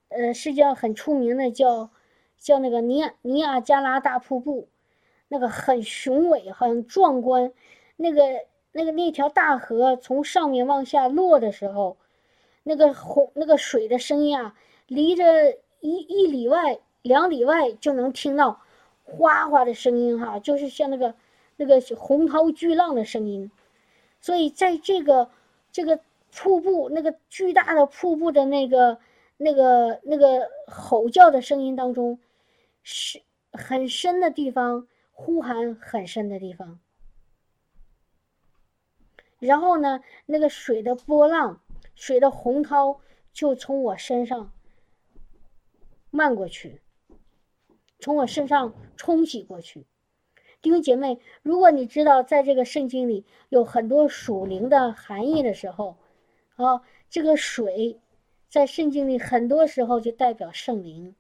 [0.08, 1.88] 呃，世界上很出名的叫
[2.42, 4.68] 叫那个尼亚尼亚加拉大瀑布，
[5.28, 7.52] 那个很雄伟、很壮观。
[7.96, 8.22] 那个、
[8.72, 11.96] 那个那条大河从上面往下落的时候。
[12.64, 14.54] 那个洪那个水的声音啊，
[14.86, 18.60] 离着一一里外、两里外就能听到
[19.02, 21.12] 哗哗的声音哈，就是像那个
[21.56, 23.50] 那个洪涛巨浪的声音。
[24.20, 25.28] 所以在这个
[25.72, 25.98] 这个
[26.32, 28.98] 瀑布那个巨大的瀑布的那个
[29.38, 32.20] 那个那个吼叫的声音当中，
[32.82, 33.22] 是
[33.52, 36.80] 很深的地方呼喊很深的地方，
[39.38, 41.60] 然后呢，那个水的波浪。
[41.94, 43.00] 水的洪涛
[43.34, 44.50] 就从我身上
[46.10, 46.80] 漫过去，
[48.00, 49.86] 从我身上冲洗过去。
[50.62, 55.98] 弟兄姐妹，如果你知道在这个圣经里有很多属灵的含义的时候，
[56.56, 58.00] 啊，这个水
[58.48, 61.14] 在圣经里很多时候就代表圣灵，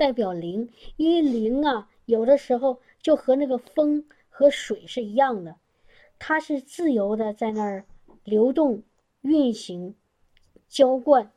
[0.00, 5.56] 代表灵，因为灵啊，有的时候就和那个风和水是一样的，
[6.18, 7.84] 它是自由的在那儿
[8.24, 8.82] 流动。
[9.20, 9.96] 运行、
[10.66, 11.30] 浇灌，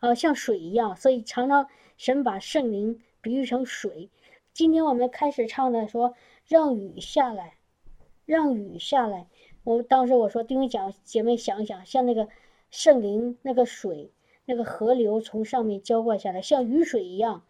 [0.00, 4.10] 啊，像水一样，所以常常神把圣灵比喻成水。
[4.52, 6.14] 今天我们开始唱的说
[6.46, 7.54] ：“让雨下来，
[8.26, 9.28] 让雨下来。”
[9.64, 12.28] 我当时我说：“弟兄讲姐妹想想，像那个
[12.70, 14.12] 圣灵那个水，
[14.44, 17.42] 那个河流从上面浇灌下来，像雨水一样。”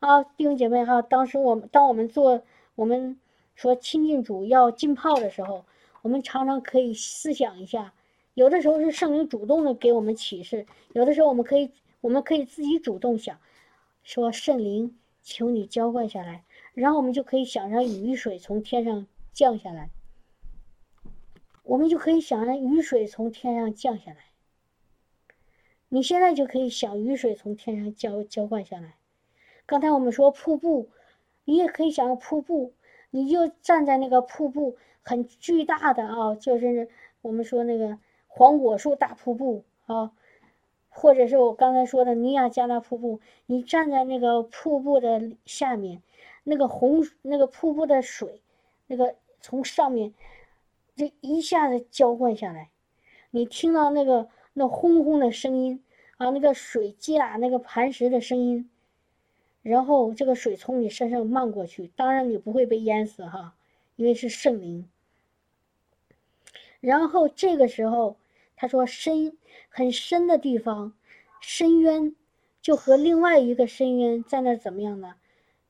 [0.00, 2.42] 啊，弟兄姐妹哈，当时我们当我们做
[2.74, 3.20] 我们
[3.54, 5.66] 说亲近主要浸泡的时候，
[6.00, 7.92] 我们常常可以思想一下。
[8.32, 11.70] 有的时候是圣灵主动的给我们启示，有的时候我们可以，
[12.00, 13.38] 我们可以自己主动想，
[14.02, 19.90] 说圣灵，求你浇灌下来，然后我们就可以想让雨水从天上降下来，
[21.62, 24.16] 我们就可以想让雨水从天上降下来。
[25.90, 28.94] 你现在就可以想雨水从天上浇浇灌下来。
[29.70, 30.88] 刚才我们说瀑布，
[31.44, 32.72] 你也可以想瀑布，
[33.10, 36.88] 你就站在那个瀑布很巨大的啊，就是
[37.22, 37.96] 我们说那个。
[38.32, 40.12] 黄果树大瀑布啊，
[40.88, 46.00] 或者是我刚才说的尼亚加拉瀑布，你站在那个瀑布的下面，
[46.44, 48.40] 那个红那个瀑布的水，
[48.86, 50.14] 那个从上面
[50.94, 52.70] 这一下子浇灌下来，
[53.32, 55.82] 你听到那个那轰轰的声音
[56.16, 58.70] 啊，那个水击打那个磐石的声音，
[59.62, 63.54] 然后这个水从你身上漫过去，当然你不会被淹死哈，
[63.96, 64.88] 因为是圣灵。
[66.80, 68.16] 然后这个时候。
[68.62, 69.38] 他说：“深
[69.70, 70.92] 很深的地方，
[71.40, 72.14] 深渊
[72.60, 75.14] 就和另外一个深渊在那怎么样呢？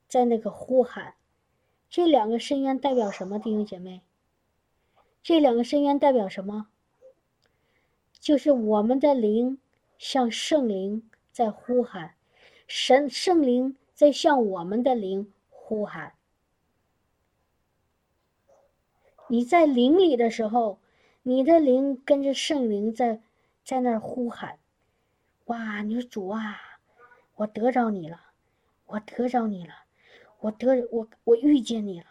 [0.09, 1.13] 在那个呼喊，
[1.89, 3.39] 这两个深渊代表什么？
[3.39, 4.01] 弟兄姐妹，
[5.23, 6.67] 这两个深渊代表什么？
[8.19, 9.57] 就是我们的灵
[9.97, 12.15] 向圣灵在呼喊，
[12.67, 16.13] 神圣灵在向我们的灵呼喊。
[19.27, 20.79] 你在灵里的时候，
[21.21, 23.21] 你的灵跟着圣灵在
[23.63, 24.57] 在那儿呼喊，
[25.45, 25.83] 哇！
[25.83, 26.79] 你说主啊，
[27.35, 28.19] 我得着你了，
[28.87, 29.73] 我得着你了，
[30.39, 32.07] 我得我我遇见你了，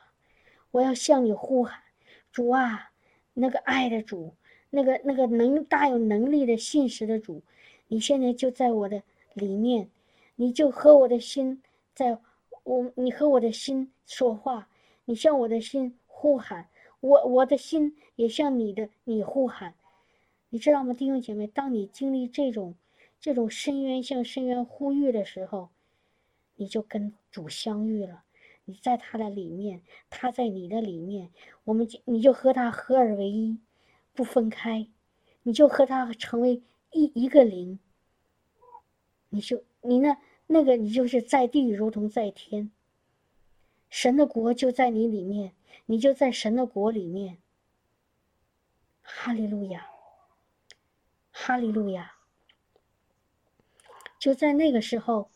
[0.70, 1.82] 我要向你呼喊，
[2.30, 2.92] 主啊，
[3.34, 4.36] 那个爱的主，
[4.70, 7.42] 那个那个能大有能力的信实的主，
[7.88, 9.02] 你现在就在我的
[9.34, 9.90] 里面，
[10.36, 11.60] 你就和我的心
[11.94, 12.18] 在，
[12.64, 14.68] 我你和我的心说话，
[15.04, 16.68] 你向我的心呼喊。
[17.00, 19.74] 我我的心也向你的你呼喊，
[20.50, 21.46] 你知道吗，弟兄姐妹？
[21.46, 22.74] 当你经历这种
[23.18, 25.70] 这种深渊向深渊呼吁的时候，
[26.56, 28.24] 你就跟主相遇了。
[28.66, 29.80] 你在他的里面，
[30.10, 31.30] 他在你的里面，
[31.64, 33.58] 我们就你就和他合而为一，
[34.12, 34.86] 不分开，
[35.42, 36.62] 你就和他成为
[36.92, 37.78] 一一个灵。
[39.30, 40.18] 你就你那
[40.52, 42.72] 那个你就是在地如同在天，
[43.88, 45.54] 神的国就在你里面。
[45.86, 47.38] 你就在神的国里面，
[49.02, 49.88] 哈利路亚，
[51.32, 52.14] 哈利路亚。
[54.18, 55.30] 就在那个时候，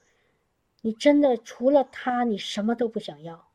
[0.82, 3.48] 你真的除了他，你什么都不想要。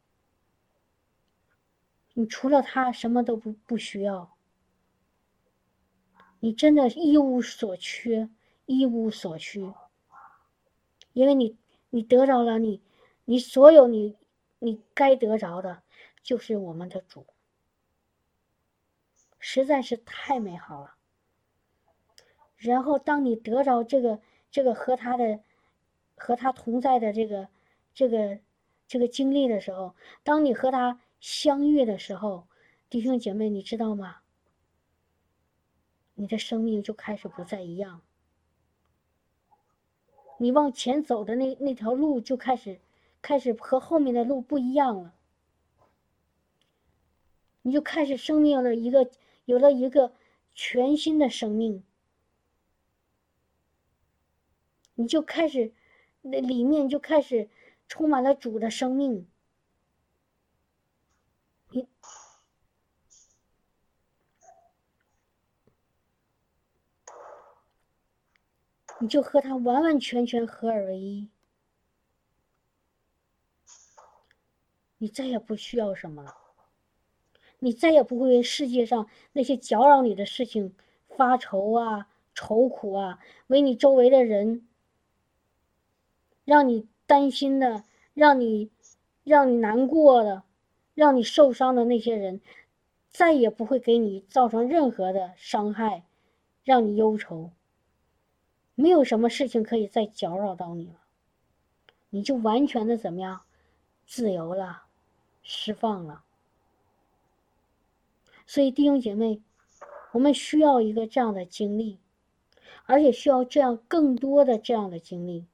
[2.14, 4.36] 你除了他，什么都不不需要。
[6.40, 8.30] 你真的一无所缺，
[8.66, 9.74] 一无所需，
[11.20, 11.58] 因为你
[11.90, 12.82] 你得着了你，
[13.26, 14.16] 你所有你
[14.60, 15.84] 你该得着的。
[16.22, 17.26] 就是我们的主，
[19.40, 20.96] 实在是太美好了。
[22.56, 25.40] 然后，当你得着这个、这个和他的、
[26.16, 27.50] 和他同在的这个、
[27.94, 28.40] 这个、
[28.88, 32.48] 这个经历的时候，当你和他相遇的时候，
[32.90, 34.18] 弟兄姐妹，你知道吗？
[36.16, 38.02] 你的生命就开始不再一样，
[40.42, 42.80] 你往前走的那那条路就开始，
[43.22, 45.14] 开始和后面的路不一样了。
[47.62, 49.12] 你就开始生命了一个，
[49.44, 50.14] 有了一个
[50.56, 51.84] 全新的生命，
[54.96, 55.74] 你就开始
[56.22, 57.50] 那里面就开始
[57.90, 59.28] 充满了主的生命，
[61.72, 61.86] 你
[69.00, 71.30] 你就和他完完全全合二为一，
[74.98, 76.36] 你再也不需要什么了。
[77.60, 80.74] 你再也不会为世界上那些搅扰你的事情
[81.10, 84.68] 发愁啊、愁苦啊，为你周围的人
[86.46, 87.84] 让你担心的、
[88.14, 88.72] 让你
[89.24, 90.44] 让你难过的、
[90.94, 92.42] 让你受伤的那些人，
[93.10, 96.06] 再也不会给你造成任何的伤害，
[96.64, 97.52] 让你忧愁。
[98.80, 101.02] 没有什么事情可以再搅扰到你了，
[102.12, 103.42] 你就完全的怎么样，
[104.08, 104.84] 自由了，
[105.44, 106.24] 释放了。
[108.48, 109.42] 所以弟兄姐妹，
[110.14, 112.00] 我们需要一个这样的经历，
[112.86, 115.46] 而且需要这样更多的这样的经历。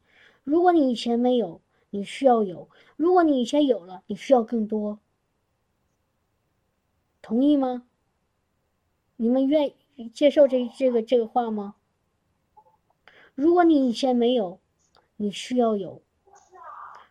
[0.43, 1.59] 如果你以前没有，
[1.89, 4.99] 你需要有；如果你以前有了，你需要更多。
[7.23, 7.88] 同意吗？
[9.15, 11.73] 你们愿意接受这这个这个话吗？
[13.36, 14.59] 如果你以前没有，
[15.17, 16.01] 你需要有；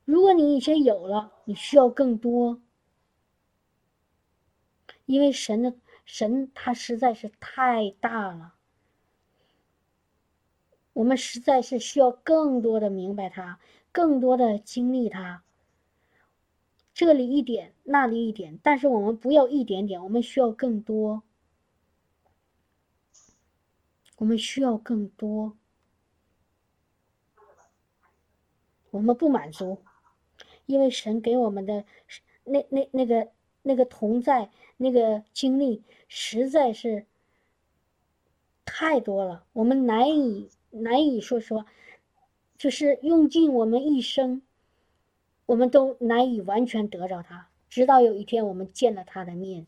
[0.04, 2.60] 如果你以前有了，你需要更多。
[5.06, 5.74] 因为神的
[6.06, 8.54] 神，他实在是太大了，
[10.94, 13.60] 我们实在是需要更多的明白他，
[13.92, 15.42] 更多的经历他。
[16.94, 21.22] 这里一点，那里一点，但是我们不要一点点，我们需要更多，
[24.16, 25.56] 我们需要更多，
[28.94, 29.78] 我们不满足，
[30.66, 31.84] 因为神给我们的
[32.44, 33.28] 那那那个。
[33.66, 37.06] 那个同在，那个经历实在是
[38.66, 41.64] 太多了，我们难以难以说说，
[42.58, 44.42] 就是用尽我们一生，
[45.46, 47.48] 我们都难以完全得着他。
[47.70, 49.66] 直到有一天我们见了他的面，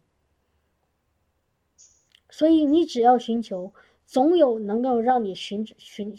[2.29, 3.72] 所以你只要寻求，
[4.05, 6.14] 总有能够让你寻寻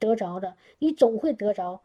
[0.00, 1.80] 得着的，你总会得着。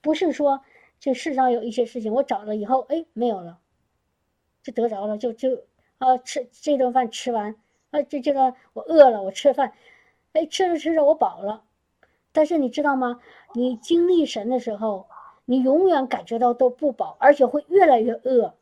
[0.00, 0.62] 不是说
[1.00, 3.58] 这世上有一些事情，我找了以后，哎，没有了。
[4.62, 5.64] 就得着了，就就
[5.98, 7.56] 啊吃这顿饭吃完，
[7.90, 9.72] 啊这这个我饿了，我吃饭，
[10.32, 11.64] 哎吃着吃着我饱了，
[12.32, 13.20] 但是你知道吗？
[13.54, 15.08] 你经历神的时候，
[15.46, 18.54] 你永远感觉到都不饱，而且会越来越饿。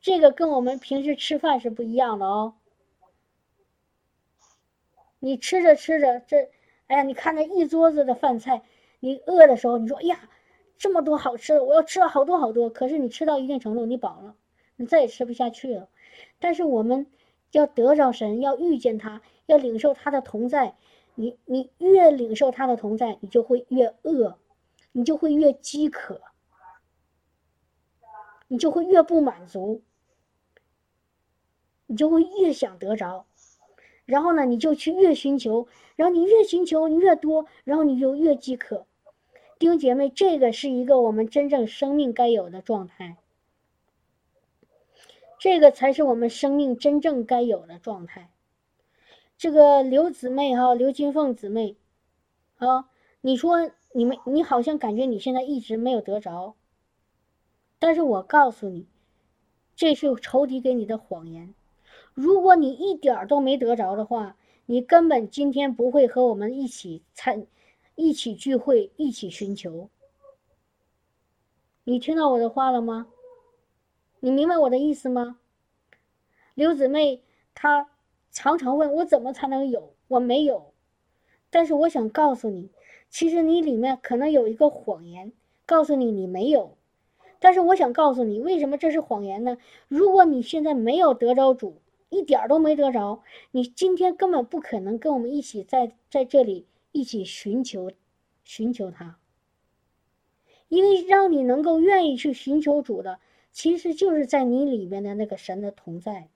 [0.00, 2.54] 这个跟我们平时吃饭是不一样的哦。
[5.20, 6.50] 你吃着吃着，这
[6.88, 8.62] 哎呀，你看那一桌子的饭菜，
[9.00, 10.28] 你饿的时候，你说哎呀，
[10.78, 12.70] 这么多好吃的，我要吃了好多好多。
[12.70, 14.36] 可是你吃到一定程度，你饱了。
[14.76, 15.88] 你再也吃不下去了，
[16.38, 17.06] 但是我们
[17.52, 20.76] 要得着神，要遇见他，要领受他的同在。
[21.14, 24.36] 你你越领受他的同在，你就会越饿，
[24.92, 26.20] 你就会越饥渴，
[28.48, 29.80] 你就会越不满足，
[31.86, 33.24] 你就会越想得着。
[34.06, 38.86] 然后呢，你就去越寻求，然后你越寻求，你越多，然后你就越饥渴。
[39.58, 43.16] 弟兄姐妹，这个是一个我们真正生命该有的状态，
[45.40, 48.30] 这个才是我们生命真正该有的状态。
[49.36, 51.76] 这个刘姊妹哈，刘金凤姊妹，
[52.56, 52.88] 啊，
[53.20, 56.54] 你说你们，你好像感觉你现在一直没有得着，
[57.78, 58.86] 但是我告诉你，
[59.74, 61.54] 这是仇敌给你的谎言。
[62.16, 67.46] 如果你一点都没得着的话，你根本今天不会和我们一起参、
[67.94, 69.90] 一起聚会、一起寻求。
[71.84, 73.08] 你听到我的话了吗？
[74.20, 75.38] 你明白我的意思吗？
[76.54, 77.20] 刘姊妹
[77.54, 77.90] 她
[78.32, 80.72] 常常问我怎么才能有，我没有。
[81.50, 82.70] 但是我想告诉你，
[83.10, 85.32] 其实你里面可能有一个谎言，
[85.66, 86.78] 告诉你你没有。
[87.38, 89.58] 但是我想告诉你，为什么这是谎言呢？
[89.86, 91.76] 如果你现在没有得着主，
[92.08, 97.90] 一点都没得着，你今天根本不可能跟我们一起在在这里一起寻求，
[98.44, 99.18] 寻求他。
[100.68, 103.20] 因为让你能够愿意去寻求主的，
[103.52, 106.28] 其实就是在你里面的那个神的同在。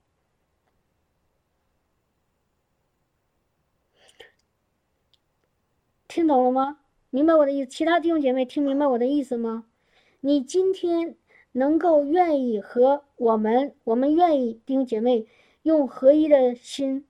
[6.08, 6.80] 听懂了吗？
[7.10, 7.70] 明白我的意思？
[7.70, 9.66] 其他弟兄姐妹听明白我的意思吗？
[10.20, 11.16] 你今天
[11.52, 15.26] 能够愿意和我们，我们愿意弟兄姐妹。
[15.62, 17.06] 用合一的心，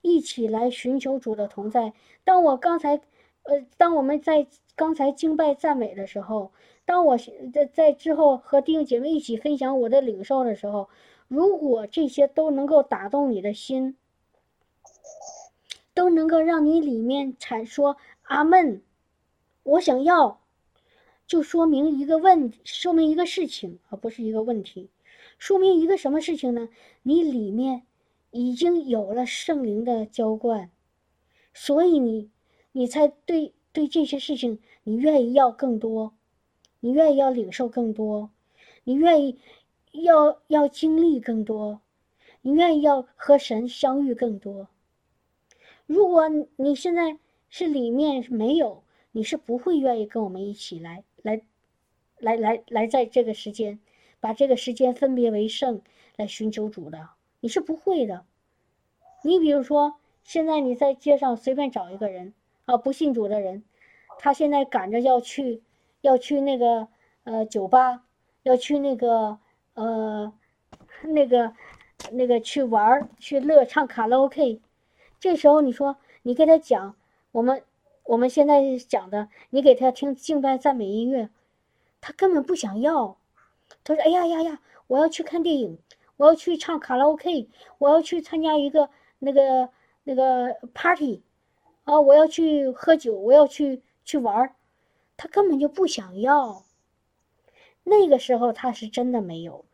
[0.00, 1.92] 一起来寻求主的同在。
[2.24, 3.00] 当我刚才，
[3.44, 6.50] 呃，当我们在刚才敬拜赞美的时候，
[6.84, 7.16] 当我
[7.52, 10.88] 在在之后和弟兄姐妹一起分享我的领受的时候，
[11.28, 13.96] 如果这些都能够打动你的心，
[15.94, 18.82] 都能够让你里面产说阿门，
[19.62, 20.40] 我想要，
[21.26, 24.90] 就说明一个问，说明一个事情，而不是一个问题，
[25.38, 26.68] 说明一个什么事情呢？
[27.04, 27.82] 你里面。
[28.32, 30.70] 已经有了圣灵的浇灌，
[31.52, 32.30] 所以你，
[32.72, 36.14] 你才对对这些事情，你愿意要更多，
[36.80, 38.30] 你愿意要领受更多，
[38.84, 39.38] 你愿意
[39.92, 41.82] 要要经历更多，
[42.40, 44.68] 你愿意要和神相遇更多。
[45.84, 47.18] 如果你现在
[47.50, 51.42] 是里面没有，你是不会愿意跟我们一起来来
[52.18, 53.78] 来来来在这个时间，
[54.20, 55.82] 把这个时间分别为圣
[56.16, 57.10] 来寻求主的。
[57.42, 58.24] 你是不会的，
[59.24, 62.32] 你比如说，现在你在街上随便找一个人
[62.66, 63.64] 啊，不信主的人，
[64.20, 65.60] 他现在赶着要去，
[66.02, 66.86] 要去那个
[67.24, 68.04] 呃酒吧，
[68.44, 69.40] 要去那个
[69.74, 70.32] 呃
[71.02, 71.52] 那个
[72.12, 74.60] 那个去玩去乐唱卡拉 OK，
[75.18, 76.94] 这时候你说你给他讲
[77.32, 77.64] 我们
[78.04, 81.28] 我们现在讲的，你给他听敬拜赞美音乐，
[82.00, 83.16] 他根本不想要，
[83.82, 85.78] 他说哎呀呀呀，我要去看电影。
[86.22, 87.48] 我要去唱卡拉 OK，
[87.78, 89.70] 我要去参加一个那个
[90.04, 91.20] 那个 party，
[91.82, 94.54] 啊，我要去喝酒，我要去去玩儿，
[95.16, 96.62] 他根本就不想要。
[97.82, 99.64] 那个时候他是真的没有，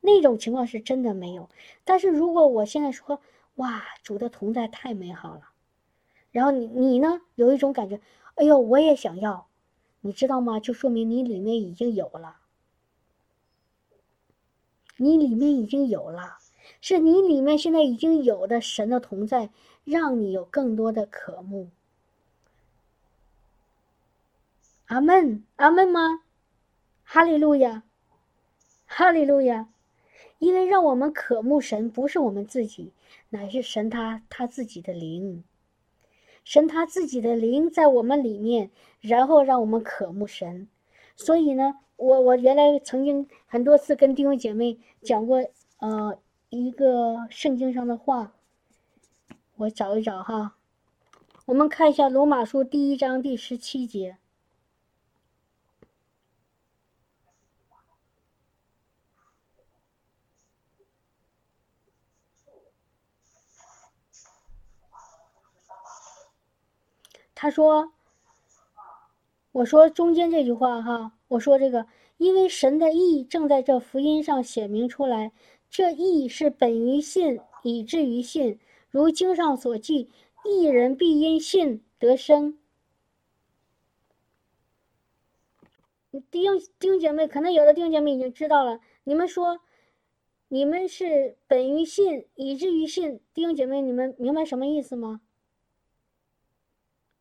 [0.00, 1.48] 那种情况是真的没有。
[1.84, 3.20] 但是如果我现在说，
[3.54, 5.50] 哇，主的同在太美好了，
[6.32, 8.00] 然后你你呢有一种感觉，
[8.34, 9.46] 哎呦，我也想要，
[10.00, 10.58] 你知道吗？
[10.58, 12.38] 就说明你里面已经有了。
[14.98, 16.38] 你里面已经有了，
[16.80, 19.50] 是你里面现在已经有的神的同在，
[19.84, 21.70] 让你有更多的渴慕。
[24.86, 26.22] 阿门，阿门吗？
[27.02, 27.82] 哈利路亚，
[28.86, 29.68] 哈利路亚！
[30.38, 32.92] 因为让我们渴慕神，不是我们自己，
[33.30, 35.42] 乃是神他他自己的灵，
[36.44, 38.70] 神他自己的灵在我们里面，
[39.00, 40.68] 然后让我们渴慕神。
[41.16, 41.78] 所以呢。
[42.02, 45.38] 我我原来曾经很多次跟弟兄姐妹讲过，
[45.78, 48.32] 呃，一个圣经上的话，
[49.54, 50.56] 我找一找哈，
[51.46, 54.18] 我们看一下罗马书第一章第十七节，
[67.32, 67.92] 他说，
[69.52, 71.12] 我说中间这句话哈。
[71.32, 71.86] 我说这个，
[72.18, 75.32] 因为神的意正在这福音上显明出来，
[75.70, 78.58] 这意是本于信，以至于信。
[78.90, 80.10] 如经上所记，
[80.44, 82.58] 一人必因信得生。
[86.30, 88.80] 丁丁姐妹，可能有的丁姐妹已经知道了。
[89.04, 89.60] 你们说，
[90.48, 93.20] 你们是本于信，以至于信。
[93.32, 95.22] 弟兄姐妹，你们明白什么意思吗？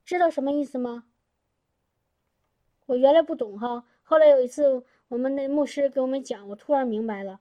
[0.04, 1.06] 知道什么意思吗？
[2.88, 7.40] 我原来不懂哈，后来有一次我们的牧师给我们讲，我突然明白了。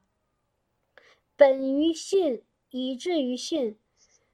[1.34, 3.76] 本于信，以至于信，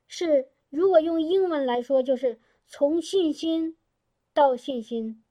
[0.06, 3.78] 是如果用英文来说，就是从信心
[4.34, 5.24] 到信心。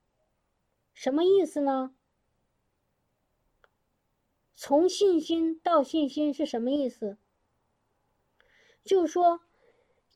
[0.96, 1.96] 什么意思呢？
[4.56, 7.20] 从信心到信心是什么意思？
[8.84, 9.42] 就是说，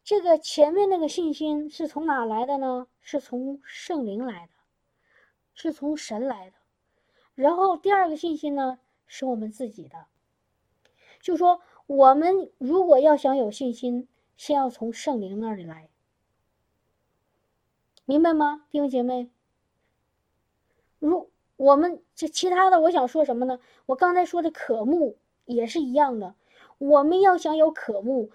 [0.03, 2.87] 这个前面那个信心是从哪来的呢？
[2.99, 4.53] 是从圣灵来的，
[5.53, 6.58] 是从神来的。
[7.39, 10.07] 然后第二个信心呢，是我们自己的。
[11.21, 15.89] 就说我们如果要想有信心，先要从圣灵那里来，
[18.03, 19.29] 明白吗，弟兄姐妹？
[20.99, 23.61] 如我们这其他的，我想说什么呢？
[23.85, 25.15] 我刚才说的渴慕
[25.45, 26.35] 也是一样的。
[26.77, 28.31] 我们要想有渴慕，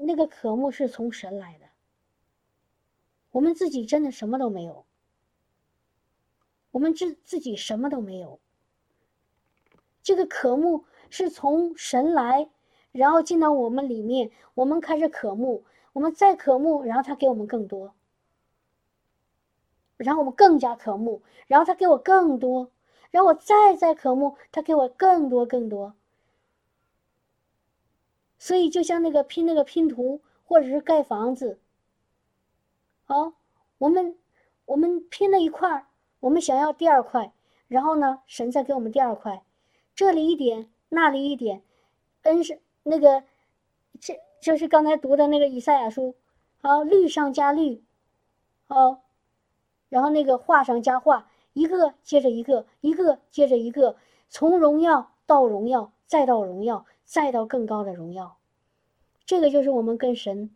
[0.00, 1.66] 那个渴慕是从神来的。
[3.30, 4.86] 我们自己真的什么都没有，
[6.70, 8.40] 我们自自己什么都没有。
[10.02, 12.48] 这个渴慕是从神来，
[12.92, 17.94] 然后进到我们里面，我们开始渴慕，我们再渴慕，然后他给我们更多。
[19.96, 22.70] 然后我们更加渴慕，然后他给我更多，
[23.10, 25.94] 然后我再再渴慕，他给我更多更多。
[28.38, 31.58] 所以就像那个拼那个拼图，或者是盖房子，
[33.04, 33.32] 好，
[33.78, 34.16] 我们
[34.66, 35.86] 我们拼了一块儿，
[36.20, 37.32] 我们想要第二块，
[37.68, 39.42] 然后呢，神再给我们第二块，
[39.94, 41.62] 这里一点，那里一点，
[42.22, 43.24] 恩是那个，
[44.00, 46.14] 这就是刚才读的那个以赛亚书，
[46.60, 47.82] 好，绿上加绿，
[48.66, 49.02] 好。
[49.88, 53.96] 然后那个画上加画，一个接着一个，一个接着一个，
[54.28, 58.36] 从荣耀到荣耀，再到荣耀，再到更高的荣耀，
[59.24, 60.54] 这个就是我们跟神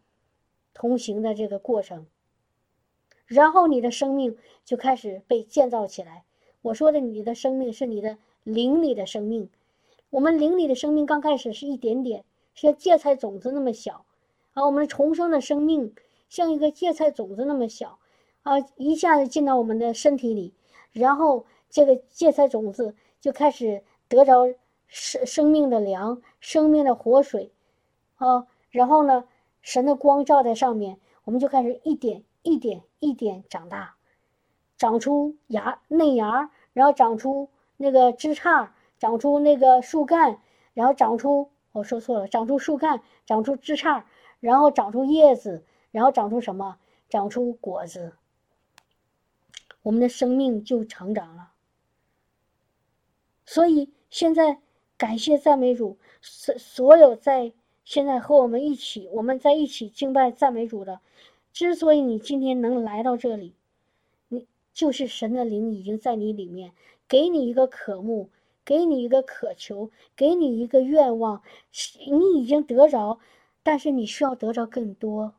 [0.74, 2.06] 同行的这个过程。
[3.32, 6.24] 然后你的生命就开始被建造起来。
[6.60, 9.48] 我说的你的生命是你的灵里的生命。
[10.10, 12.24] 我们灵里的生命刚开始是一点点，
[12.54, 14.04] 像芥菜种子那么小，
[14.52, 15.94] 啊，我们重生的生命
[16.28, 17.98] 像一个芥菜种子那么小。
[18.44, 18.58] 啊！
[18.74, 20.52] 一下子进到我们的身体里，
[20.90, 24.52] 然后这个芥菜种子就开始得着
[24.88, 27.52] 生生命的粮、生命的活水，
[28.16, 28.48] 啊！
[28.70, 29.26] 然后呢，
[29.60, 33.96] 神的光照在上面，我们就开始一点一点一点长大，
[34.78, 38.68] 长出芽嫩芽，然后长出那个枝杈，
[39.00, 40.38] 长出那个树干，
[40.72, 44.04] 然后长出我说错了，长出树干，长出枝杈，
[44.38, 46.78] 然后长出叶子，然后长出什么？
[47.08, 48.12] 长出果子。
[49.82, 51.50] 我们的生命就成长了，
[53.44, 54.60] 所以现在
[54.96, 57.52] 感谢赞美主，所所有在
[57.84, 61.00] 现在和我们一起，我们在一起敬拜赞美主的，
[61.52, 63.54] 之所以你今天能来到这里，
[64.28, 66.72] 你就是神的灵已经在你里面，
[67.06, 68.30] 给你一个渴慕，
[68.64, 71.42] 给你一个渴求，给你一个愿望，
[72.10, 73.18] 你已经得着，
[73.62, 75.34] 但是你需要得着更多，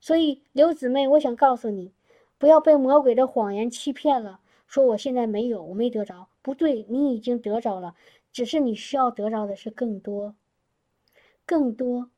[0.00, 1.92] 所以刘姊妹，我想告诉你。
[2.38, 6.28] 不要被魔鬼的谎言欺骗了，说我现在没有，我没得着。
[6.42, 7.94] 不对，你已经得着了，
[8.30, 10.34] 只是你需要得着的是更多，
[11.46, 12.10] 更多。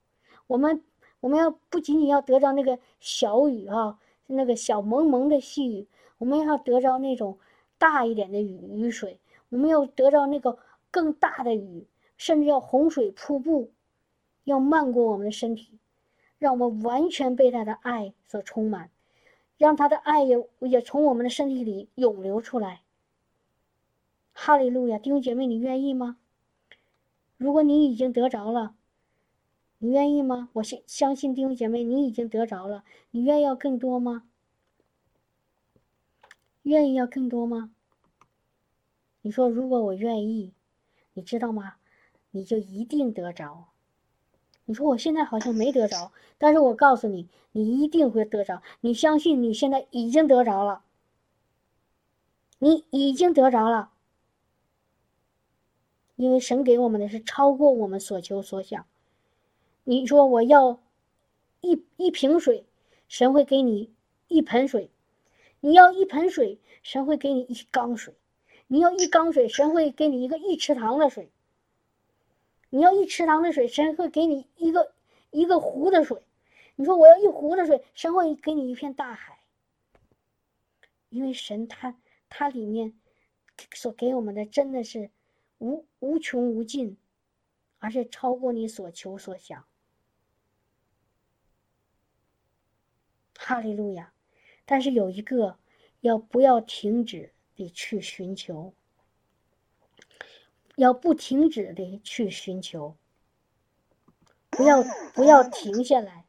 [0.48, 0.82] 我们
[1.20, 5.86] 我们要不仅仅要得着那个小雨啊，那个小蒙蒙的细雨，
[6.18, 7.38] 我们要得着那种
[7.78, 10.58] 大一点的雨雨水，我们要得着那个
[10.90, 13.72] 更大的雨，甚至要洪水瀑布，
[14.44, 15.78] 要漫过我们的身体，
[16.38, 18.90] 让我们完全被他的爱所充满。
[19.56, 22.82] 让他的爱也也从我们的身体里涌流出来。
[24.32, 26.16] 哈利路亚，弟兄姐妹，你愿意吗？
[27.36, 28.76] 如果你已经得着了，
[29.78, 30.48] 你愿意吗？
[30.54, 34.24] 我相相信弟兄姐妹，你已经得着了，你愿意要更多吗？
[36.62, 37.70] 愿意要更多吗？
[39.22, 40.52] 你说，如果我愿意，
[41.14, 41.76] 你知道吗？
[42.32, 43.68] 你就一定得着。
[44.64, 48.62] 你说我现在好像没得着，但是我告诉你，你一定会得着。
[48.80, 50.82] 你相信你现在已经得着了，
[52.58, 53.92] 你已经得着了，
[56.16, 58.84] 因为神给我们的是超过我们所求所想。
[59.90, 60.82] 你说我要
[61.62, 62.66] 一一瓶水，
[63.08, 63.90] 神会给你
[64.26, 64.90] 一盆水；
[65.60, 68.12] 你要一盆水，神会给你一缸水；
[68.66, 71.30] 你要一缸水，神会给你一个一池塘的水。
[72.68, 74.92] 你要一池塘的水，神会给你一个
[75.30, 76.22] 一个湖的水。
[76.76, 79.38] 你说我要一湖的水，神会给你一片大海。
[81.08, 82.92] 因为神他他里面
[83.72, 85.10] 所给我们的真的是
[85.56, 86.98] 无无穷无尽，
[87.78, 89.64] 而且超过你所求所想。
[93.48, 94.12] 哈利路亚！
[94.66, 95.58] 但是有一个，
[96.02, 98.74] 要不要停止的去寻求？
[100.76, 102.94] 要不停止的去寻求，
[104.50, 104.84] 不要
[105.14, 106.26] 不要停下来，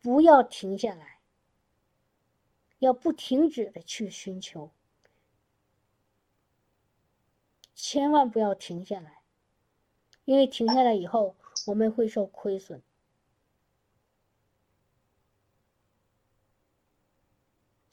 [0.00, 1.18] 不要停下来，
[2.78, 4.70] 要不停止的去寻求，
[7.74, 9.22] 千万不要停下来，
[10.24, 11.34] 因为停下来以后
[11.66, 12.80] 我们会受亏损。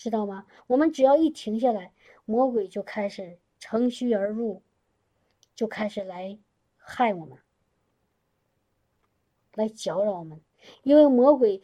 [0.01, 0.47] 知道吗？
[0.65, 1.93] 我们只要一停下来，
[2.25, 4.63] 魔鬼就开始乘虚而入，
[5.53, 6.39] 就开始来
[6.75, 7.37] 害我们，
[9.53, 10.41] 来搅扰我们。
[10.81, 11.61] 因为魔鬼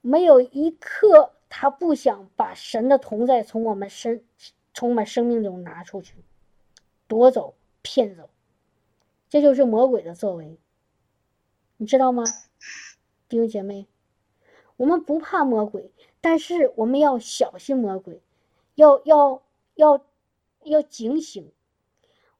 [0.00, 4.24] 没有一刻他不想把神的同在从我们生
[4.72, 6.24] 从我们生命中拿出去，
[7.06, 8.30] 夺走、骗走，
[9.28, 10.58] 这就是魔鬼的作为。
[11.76, 12.24] 你知道吗，
[13.28, 13.86] 弟兄姐妹？
[14.78, 15.92] 我们不怕魔鬼。
[16.20, 18.20] 但是我们要小心魔鬼，
[18.74, 19.42] 要要
[19.74, 20.04] 要
[20.64, 21.50] 要警醒，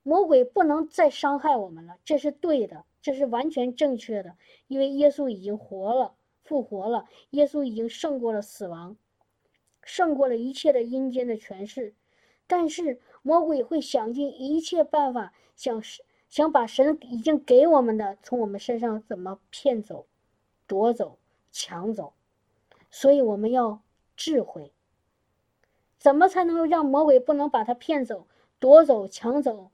[0.02, 8.96] 魔鬼不能再伤害我们了，这是对的，这是完全正确的，因为耶稣已经活了，复活了，耶稣已经胜过了死亡，
[9.82, 11.94] 胜过了一切的阴间的权势，
[12.46, 15.82] 但是魔鬼会想尽一切办法，想
[16.28, 20.06] 想把神已经给我们的从我们身上怎么骗走、
[20.66, 21.18] 夺走、
[21.50, 22.12] 抢走。
[22.90, 23.82] 所以我们要
[24.16, 24.72] 智慧，
[25.98, 28.26] 怎么才能够让魔鬼不能把他骗走、
[28.58, 29.70] 夺走、抢走、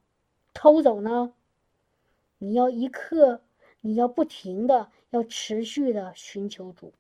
[0.53, 1.33] 偷走呢？
[2.39, 3.41] 你要一刻，
[3.81, 6.93] 你要不停的、要持续的寻求主，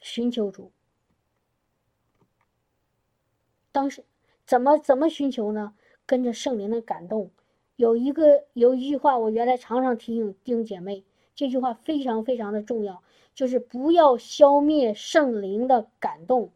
[0.00, 0.70] 寻求主。
[3.72, 4.04] 当时
[4.46, 5.74] 怎么怎么寻求呢？
[6.04, 7.30] 跟着圣灵的感动。
[7.76, 11.02] 有一个有一句话，我原来常常提醒弟兄姐妹，
[11.34, 13.02] 这句话非常非常的重要。
[13.34, 16.52] 就是不要消灭圣灵的感动，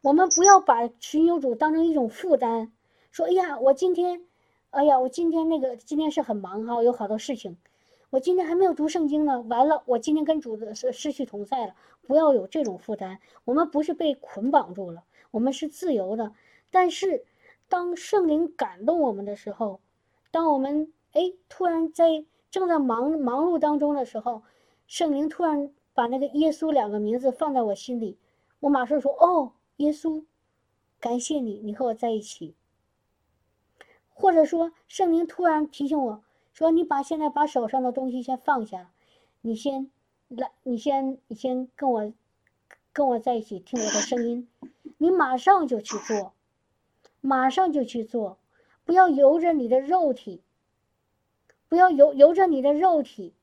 [0.00, 2.72] 我们不要把寻求主当成一种负担。
[3.10, 4.24] 说，哎呀，我今天，
[4.70, 7.58] 哎呀，我今天那个今天是很忙哈，有好多事情，
[8.08, 9.42] 我今天还没有读圣经呢。
[9.42, 11.74] 完了，我今天跟主的是失去同在了。
[12.06, 13.20] 不要有这种负担。
[13.44, 16.32] 我们不是被捆绑住了，我们是自由的。
[16.70, 17.26] 但是，
[17.68, 19.80] 当圣灵感动我们的时候，
[20.30, 24.42] 当我们哎突然在正在忙忙碌当中的时候，
[24.86, 28.18] 圣灵突然把那个耶稣两个名字放在我心里，
[28.60, 30.24] 我马上说：“哦，耶稣，
[30.98, 32.54] 感谢你，你和我在一起。”
[34.14, 38.90] 或者说，圣灵突然提醒我说：“你把现在把手上的东西先放下，
[39.42, 39.90] 你先
[40.28, 42.12] 来，你先，你先跟我
[42.92, 44.48] 跟我在一起听我的声音，
[44.96, 46.32] 你马上就去做，
[47.20, 48.38] 马上就去做，
[48.84, 50.42] 不要由着你的肉体，
[51.68, 53.34] 不要由由着你的肉体。”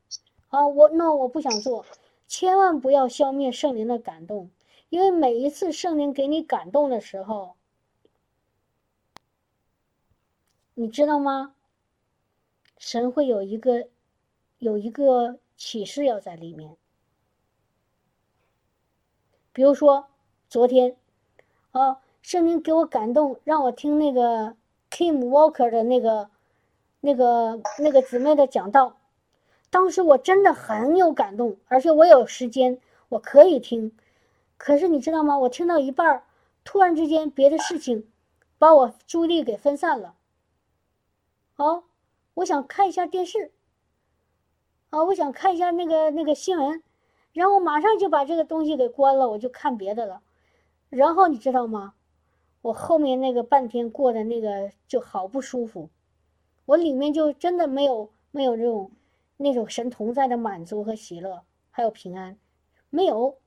[0.49, 1.85] 啊，我那我不想做，
[2.27, 4.49] 千万不要消灭圣灵的感动，
[4.87, 7.55] 因为每一次圣灵给你感动的时候，
[10.75, 11.55] 你知道吗？
[12.77, 13.89] 神会有一个
[14.59, 16.77] 有一个启示要在里面。
[19.51, 20.07] 比如说
[20.47, 20.95] 昨天，
[21.71, 24.55] 啊，圣灵给我感动，让我听那个
[24.89, 26.29] Kim Walker 的那个
[27.05, 28.97] 那个那个姊妹的讲道。
[29.69, 32.79] 当时我真的很有感动，而且我有时间，
[33.09, 33.95] 我可以听。
[34.57, 35.37] 可是你知道吗？
[35.37, 36.23] 我听到一半，
[36.63, 38.07] 突然之间别的事情
[38.57, 40.15] 把我注意力给分散了。
[41.57, 41.83] 哦，
[42.35, 43.51] 我想看一下电视。
[44.89, 46.81] 啊，我想看一下那个那个新闻，
[47.33, 50.21] 然后马上就把这个东西给关了，我就看别的了。
[50.89, 51.93] 然后你知道吗？
[52.61, 55.89] 我后面那个半天过的那个就好不舒服，
[56.65, 58.91] 我里面就真的没有没有这种。
[59.37, 62.37] 那种神同在的满足和喜乐，还有平安，
[62.89, 63.37] 没有，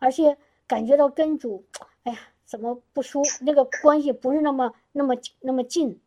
[0.00, 1.64] 而且感觉到跟主，
[2.02, 3.22] 哎呀，怎么不舒？
[3.42, 6.00] 那个关系不是那么、那么、那么近？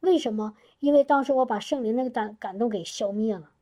[0.00, 0.56] 为什么？
[0.80, 3.52] 因为当时我把圣灵那个感感动给消灭了，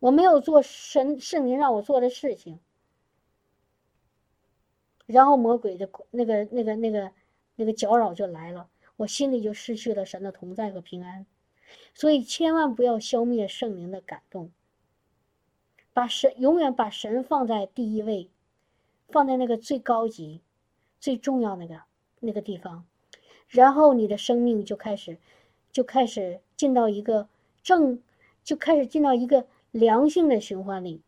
[0.00, 2.60] 我没有做神圣灵让我做的事情，
[5.06, 7.10] 然后魔鬼的那个、那个、那个、
[7.56, 11.26] 那个搅扰就来了，我心里就失去了神的同在和平安。
[11.94, 14.50] 所以千万不要消灭圣灵的感动，
[15.92, 18.28] 把神永远把神放在第一位，
[19.08, 20.40] 放在那个最高级、
[21.00, 21.82] 最重要那个
[22.20, 22.84] 那个地方，
[23.48, 25.18] 然后你的生命就开始
[25.72, 27.28] 就开始进到一个
[27.62, 28.02] 正，
[28.44, 31.02] 就开始进到一个良性的循环里。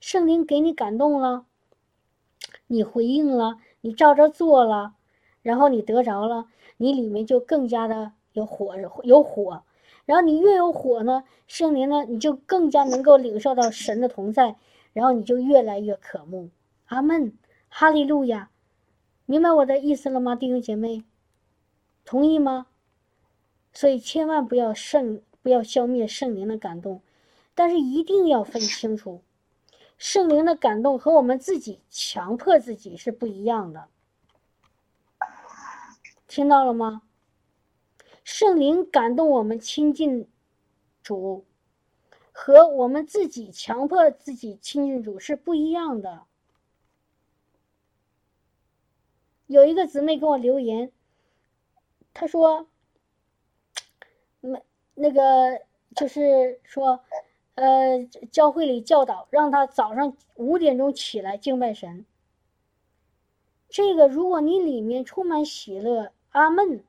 [0.00, 1.44] 圣灵给你感动了，
[2.68, 4.94] 你回应了，你照着做了，
[5.42, 9.62] 然后你得着了，你里面就更加的有火，有火。
[10.06, 14.56] 然后你越有火呢，圣灵呢，你就更加能够领受到神的同在，
[14.92, 16.50] 然后你就越来越渴慕。
[16.86, 17.32] 阿门，
[17.68, 18.50] 哈利路亚，
[19.26, 21.04] 明白我的意思了吗，弟兄姐妹？
[22.04, 22.66] 同意吗？
[23.72, 27.00] 所以千万不要圣，不要消灭圣灵的感动，
[27.54, 29.20] 但是一定要分清楚，
[29.96, 33.84] 圣灵的感动和我们自己强迫自己是不一样的。
[36.30, 37.02] 听到了吗？
[38.22, 40.28] 圣灵感动我们亲近
[41.02, 41.44] 主，
[42.30, 46.22] 和我们自己强迫自己亲近主是不一样的。
[49.48, 50.92] 有一个姊妹给我留言，
[52.14, 52.68] 她说
[54.38, 54.62] ：“没
[54.94, 55.62] 那个，
[55.96, 57.00] 就是说，
[57.56, 62.06] 呃，教会里教导让她早上五点钟起来敬拜神。
[63.68, 66.84] 这个，如果你里面充满喜乐，阿门。”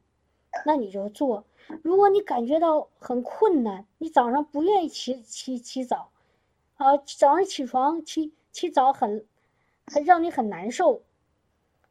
[0.66, 1.46] 那你就做。
[1.82, 6.12] 如果你感觉到很困难，你早上不愿意起起起早，
[6.76, 9.26] 啊，早上起床起起早很，
[9.86, 11.02] 很让你很难受。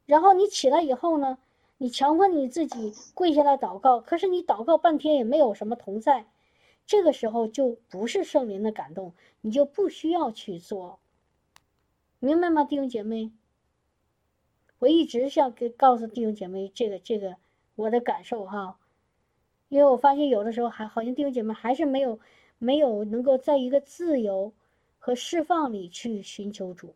[0.05, 1.39] 然后你起来以后呢，
[1.79, 6.27] 你强迫你自己跪下来祷告，可是你祷告半天也没有什么同在，
[6.85, 10.99] 这个时候就不是圣灵的感动，你就不需要去做，
[12.19, 13.31] 明白吗，弟兄姐妹？
[14.81, 17.35] 我一直想给告诉弟兄姐妹这个这个。
[17.75, 18.77] 我的感受哈，
[19.69, 22.19] 因为我发现有的时候还好像弟兄姐妹还是没有
[22.59, 24.53] 没有能够在一个自由
[24.99, 26.93] 和释放里去寻求主，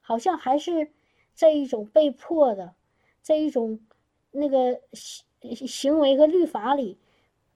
[0.00, 0.92] 好像还是
[1.34, 2.74] 在一种被迫的，
[3.22, 3.80] 在一种
[4.30, 5.24] 那个行
[5.66, 6.98] 行为和律法里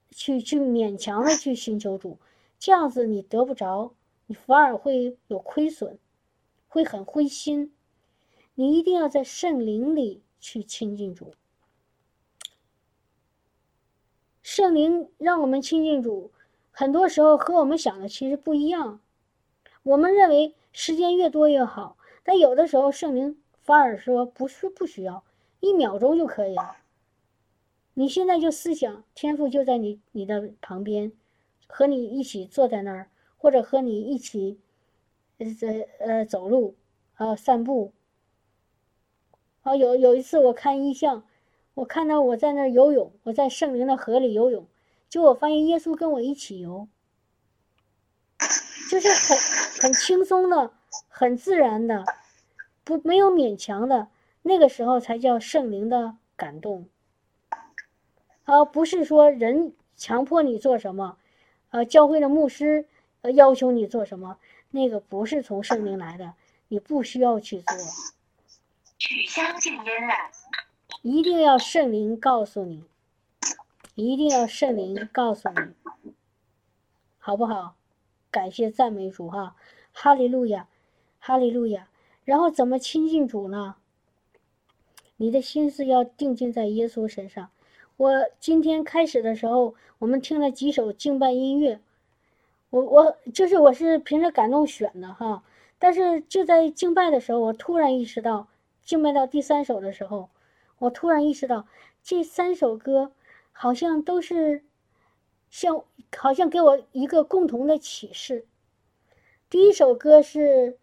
[0.09, 2.17] 去去勉强的去寻求主，
[2.57, 3.93] 这样子你得不着，
[4.25, 5.97] 你反而会有亏损，
[6.67, 7.73] 会很灰心。
[8.55, 11.33] 你一定要在圣灵里去亲近主。
[14.41, 16.31] 圣灵让我们亲近主，
[16.71, 18.99] 很多时候和我们想的其实不一样。
[19.81, 25.23] 我们认为时间越多越好，但有的时候圣灵反而说不是不需要，
[25.59, 26.77] 一秒钟就可以了。
[27.95, 31.11] 你现在就思想，天赋就在你你的旁边，
[31.67, 34.59] 和你一起坐在那儿，或者和你一起，
[35.37, 35.47] 呃
[35.99, 36.75] 呃走路，
[37.17, 37.93] 呃散步。
[39.63, 41.23] 啊有有一次我看异象。
[41.75, 44.67] 我看到我在那儿游泳，我在圣灵的河里游泳，
[45.09, 46.87] 就我发现耶稣跟我一起游，
[48.91, 50.71] 就是很很轻松的、
[51.07, 52.05] 很自然的，
[52.83, 54.09] 不没有勉强的，
[54.43, 56.85] 那个时候才叫圣灵的感动，
[58.45, 61.17] 而不是说人强迫你做什么，
[61.71, 62.85] 呃，教会的牧师
[63.21, 64.37] 呃要求你做什么，
[64.69, 66.35] 那个不是从圣灵来的，
[66.67, 67.75] 你不需要去做。
[69.05, 70.13] 取消静音了。
[71.01, 72.85] 一定要圣灵告诉你，
[73.95, 76.13] 一定要圣灵告诉你，
[77.19, 77.75] 好不好？
[78.31, 79.57] 感谢赞美主哈，
[79.91, 80.69] 哈利路亚，
[81.19, 81.89] 哈利路亚。
[82.23, 83.75] 然后怎么亲近主呢？
[85.17, 87.49] 你的心思要定睛在耶稣身上。
[87.97, 91.81] 我今天开始的时候，我们听了几首敬拜音乐，
[92.69, 95.43] 我我就是我是凭着感动选的哈。
[95.77, 98.47] 但是就在敬拜的时候，我突然意识到，
[98.83, 100.29] 敬拜到第三首的时候。
[100.79, 101.65] 我突然意识到，
[102.01, 103.13] 这三首歌
[103.51, 104.65] 好像都是
[105.49, 105.85] 像，
[106.17, 108.45] 好像给我一个共同的启示。
[109.49, 110.77] 第一首歌是，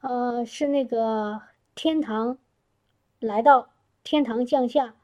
[0.00, 1.40] 呃，是那个
[1.74, 2.36] 天堂
[3.18, 3.70] 来到
[4.02, 4.94] 天堂降下。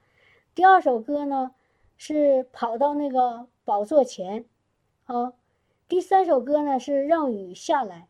[0.55, 1.55] 第二首歌呢
[1.97, 4.45] 是跑到那个宝座前，
[5.05, 5.33] 啊。
[5.89, 8.09] 第三首歌呢是让雨下来。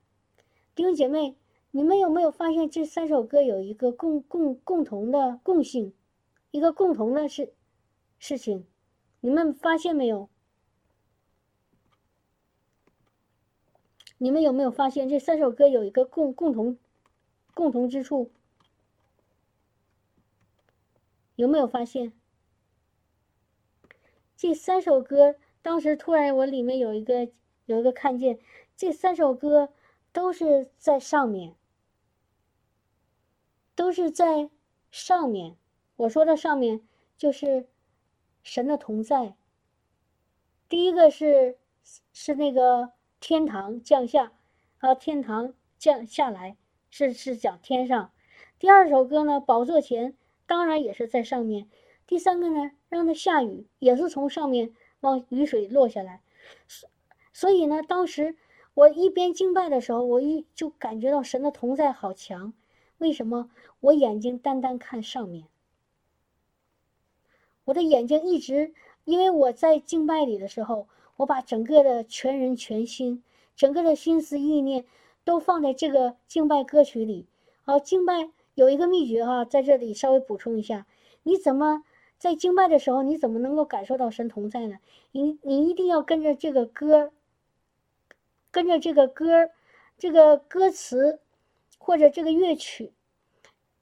[0.75, 1.37] 弟兄姐妹，
[1.77, 5.93] 你们有没有发现这三首歌有一个共共共同的共性？
[6.51, 7.53] 一个共同的事
[8.19, 8.67] 事情，
[9.21, 10.31] 你们发现没有？
[14.17, 16.79] 你们有没有发现这三首歌有一个共共同
[17.53, 18.31] 共同之处？
[21.35, 22.15] 有没有发现？
[24.35, 27.29] 这三首歌当时突然我里面有一个
[27.67, 28.39] 有一个看见，
[28.75, 29.69] 这三首歌
[30.11, 31.55] 都是在上面，
[33.77, 34.51] 都是在
[34.91, 35.55] 上面。
[35.95, 36.81] 我说的上面
[37.17, 37.69] 就是
[38.43, 39.37] 神的同在。
[40.69, 41.57] 第一个是
[42.13, 44.33] 是那个天堂降下，
[44.79, 46.57] 啊，天堂降下来
[46.91, 48.11] 是是讲天上。
[48.59, 50.17] 第二首歌呢，宝座前
[50.47, 51.69] 当然也是在上面。
[52.07, 56.21] 第三个呢，让它下雨也是从上面往雨水落下来。
[56.67, 56.89] 所
[57.33, 58.37] 所以呢，当时
[58.75, 62.53] 我一边敬拜的时候，我一就感觉到神的同在好强。
[62.99, 63.51] 为什么？
[63.81, 65.45] 我眼睛单单看上面。
[67.65, 68.73] 我的眼睛一直，
[69.05, 70.87] 因为我在敬拜里的时候，
[71.17, 73.23] 我把整个的全人全心，
[73.55, 74.85] 整个的心思意念
[75.25, 77.27] 都放在这个敬拜歌曲里。
[77.65, 80.87] 好，敬拜有一个秘诀哈，在这里稍微补充一下，
[81.25, 81.83] 你怎么
[82.19, 84.79] 在敬拜的时候，你怎么能够感受到神同在呢？
[85.11, 87.11] 你你一定要跟着这个歌，
[88.51, 89.51] 跟着这个歌，
[89.99, 91.19] 这个歌词
[91.79, 92.93] 或者这个乐曲，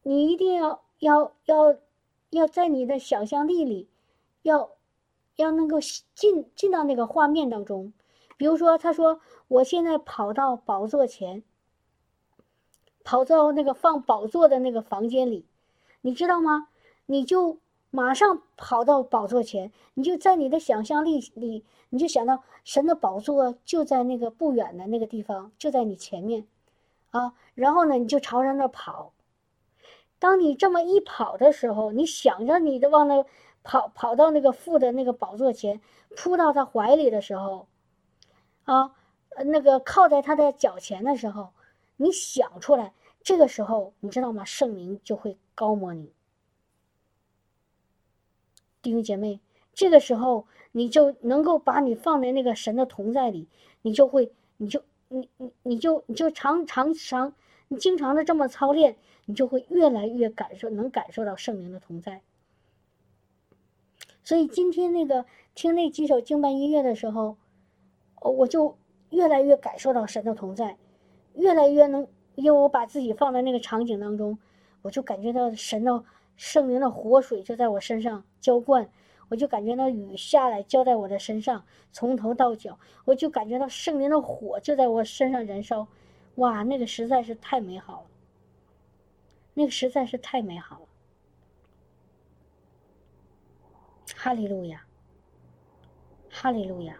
[0.03, 1.76] 你一定要要要
[2.30, 3.88] 要在你的想象力里，
[4.42, 4.70] 要
[5.36, 5.78] 要能够
[6.14, 7.92] 进进到那个画面当中。
[8.36, 11.42] 比如说，他说我现在跑到宝座前，
[13.03, 15.47] 跑到那个放宝座的那个房间里，
[16.01, 16.68] 你知道吗？
[17.07, 17.59] 你就。
[17.90, 26.45] 马上跑到宝座前，你就在你的想象力里，你就想到神的宝座就在那个不远的那个地方，就在你前面，
[27.14, 29.12] 啊，然后呢，你就朝着那跑。
[30.18, 33.24] 当你这么一跑的时候，你想着你的往那
[33.62, 35.80] 跑，跑到那个父的那个宝座前，
[36.16, 37.68] 扑到他怀里的时候，
[38.64, 38.96] 啊，
[39.46, 41.52] 那个靠在他的脚前的时候，
[41.98, 42.92] 你想出来，
[43.22, 44.44] 这个时候你知道吗？
[44.44, 46.12] 圣灵就会高摩你。
[48.82, 49.38] 弟兄姐妹，
[49.72, 53.46] 这个时候你就能够把你放在那个神的同在里，
[53.82, 54.82] 你就会，你就，
[55.14, 57.32] 你你你就你就常常常，
[57.68, 58.96] 你经常的这么操练，
[59.26, 62.20] 你就会越来越感受，能感受到圣灵的同在。
[64.22, 67.36] 所以今天那个听那几首敬拜音乐的时候，
[68.20, 68.76] 我就
[69.10, 70.76] 越来越感受到神的同在，
[71.34, 74.38] 越来越能，因为我把自己放在那个场景当中，
[74.82, 76.04] 我就感觉到神的。
[76.36, 78.90] 圣灵的活水就在我身上浇灌，
[79.28, 85.86] 我就感觉到雨下来浇在我的身上，从头到脚，我就感觉到圣灵的火就在我身上燃烧，
[86.36, 88.06] 哇，那个实在是太美好了，
[89.54, 90.86] 那个实在是太美好了，
[94.16, 94.84] 哈利路亚，
[96.28, 96.98] 哈利路亚，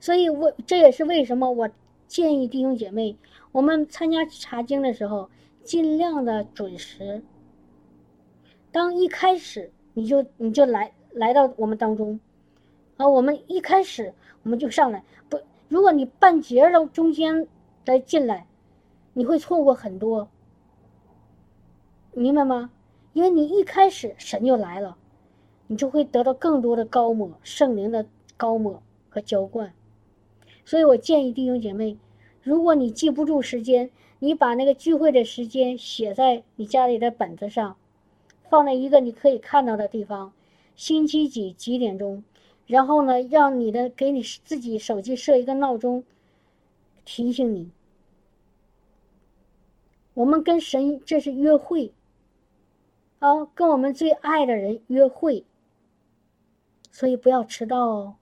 [0.00, 1.70] 所以我这也是为什么我
[2.06, 3.16] 建议弟兄姐妹，
[3.52, 5.30] 我们参加查经的时候
[5.62, 7.22] 尽量的准时。
[8.70, 12.20] 当一开始你就你就来来到我们当中，
[12.96, 14.14] 啊，我们一开始
[14.44, 17.48] 我们就上来不，如果你半截到中间
[17.84, 18.46] 再进来，
[19.14, 20.28] 你会错过很多，
[22.12, 22.70] 明白吗？
[23.14, 24.96] 因为你一开始神就来了，
[25.66, 28.06] 你就会得到更多的高抹圣灵的
[28.36, 29.72] 高抹和浇灌，
[30.64, 31.98] 所以我建议弟兄姐妹，
[32.44, 33.90] 如果你记不住时间，
[34.20, 37.76] 你把那个聚会的时间写在你家里的本子上。
[38.48, 40.32] 放在一个你可以看到的地方，
[40.78, 42.22] 星期几几点钟，
[42.68, 46.04] 然后呢，让你的给你自己手机设一个闹钟，
[47.04, 47.72] 提醒你。
[50.14, 51.90] 我们跟神这是约会，
[53.18, 55.44] 啊，跟我们最爱的人约会，
[56.92, 58.14] 所以不要迟到哦，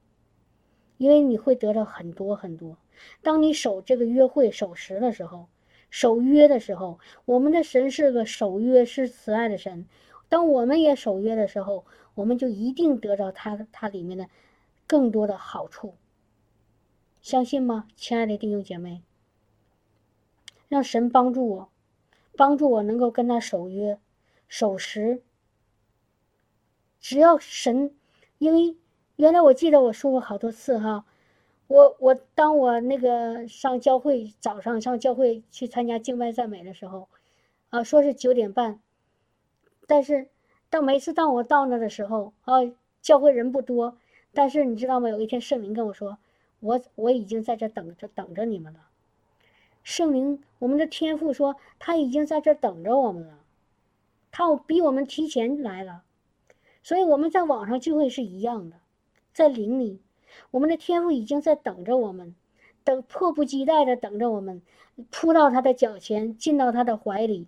[0.96, 2.78] 因为你会得到很多很多。
[3.20, 5.48] 当你守这个约会守时的时候，
[5.90, 9.86] 守约的时候，我们的神是个守约是慈爱的神。
[10.28, 11.84] 当我们也守约的时候，
[12.16, 14.28] 我们就一定得到他他里面的
[14.88, 15.94] 更多的好处。
[17.22, 19.02] 相信吗，亲爱的弟兄姐妹？
[20.68, 21.68] 让神帮助我，
[22.36, 24.00] 帮助我能够跟他守约、
[24.48, 25.22] 守时。
[26.98, 27.94] 只要神，
[28.38, 28.76] 因为
[29.14, 31.04] 原来我记得我说过好多次哈，
[31.68, 37.08] 我我当我那个上教会早上上教会去参加敬拜赞美的时候，
[37.68, 38.80] 啊，说是九点半。
[39.86, 40.28] 但是，
[40.82, 42.54] 每次当我到那的时候，啊，
[43.00, 43.96] 教会人不多。
[44.32, 45.08] 但是你知道吗？
[45.08, 46.18] 有一天圣灵跟我说
[46.60, 48.80] ：“我我已经在这等着等着你们了。”
[49.82, 53.38] 圣灵，我们的天父说他已经在这等着我们了，
[54.30, 56.02] 他比我们提前来了。
[56.82, 58.76] 所以我们在网上聚会是一样的，
[59.32, 60.00] 在灵里，
[60.50, 62.34] 我们的天父已经在等着我们，
[62.84, 64.60] 等迫不及待的等着我们，
[65.10, 67.46] 扑到他的脚前，进到他的怀里。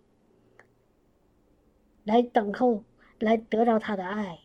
[2.05, 2.83] 来等候，
[3.19, 4.41] 来得到他的爱，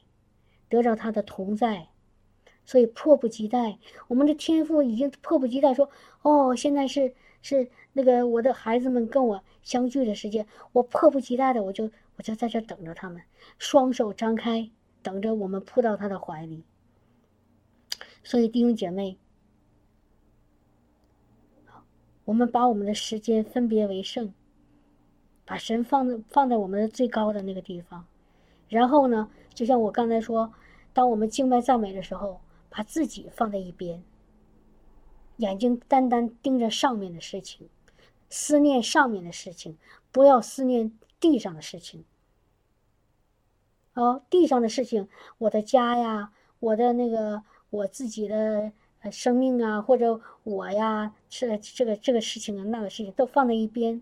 [0.70, 1.90] 得到他的同在，
[2.66, 3.78] 所以迫不及待。
[4.08, 5.90] 我们的天父已经迫不及待说
[6.24, 13.22] ：“哦，现在是是那个我的孩子们跟我相聚的时间，我迫不及待的，我就我就在这等着他们，
[13.60, 14.70] 双手张开，
[15.02, 16.64] 等着我们扑到他的怀里。”
[18.24, 19.18] 所以弟兄姐妹，
[22.26, 24.34] 我们把我们的时间分别为圣。
[25.46, 28.08] 把神放在放在我们的最高的那个地方，
[28.74, 30.52] 然后呢，就像我刚才说，
[30.94, 32.42] 当我们敬拜赞美的时候，
[32.72, 34.04] 把自己放在一边，
[35.38, 37.70] 眼睛单单盯着上面的事情，
[38.32, 39.78] 思念上面的事情，
[40.12, 42.04] 不要思念地上的事情。
[43.94, 48.72] 哦，地上的事情，我的家呀，我的那个我自己的
[49.12, 54.02] 生命啊，或者我呀，这这个这个事情啊，那个事情都放在一边，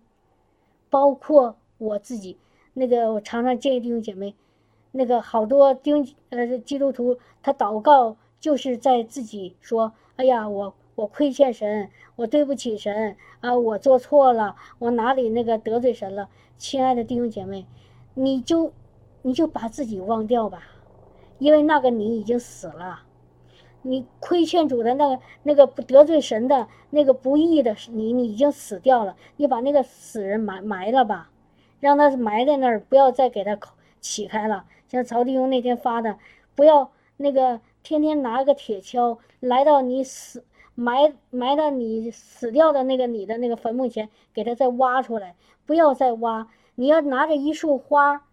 [0.90, 2.38] 包括我自己。
[2.74, 4.34] 那个我常常建议弟兄姐妹，
[4.92, 17.66] 那个好多丁呃基督徒，他祷告就是在自己说：“哎呀，我我亏欠神，我对不起神啊，我做错了，我哪里那个得罪神了？”亲爱的弟兄姐妹，
[18.14, 18.74] 你就。
[19.24, 20.64] 你就把自己忘掉吧，
[21.38, 23.04] 因为那个你已经死了，
[23.84, 29.16] 你亏欠主的那个那个不得罪神的那个不义的你，你已经死掉了。
[29.38, 31.30] 你把那个死人埋埋了吧，
[31.80, 33.56] 让他埋在那儿，不要再给他
[34.00, 34.66] 起开了。
[34.92, 36.20] 像曹弟兄那天发的，
[36.54, 40.44] 不要那个天天拿个铁锹来到你死
[40.76, 45.36] 埋埋到你死掉的那个你的那个坟墓前，给他再挖出来，
[45.66, 46.50] 不要再挖。
[46.76, 48.26] 你要拿着一束花。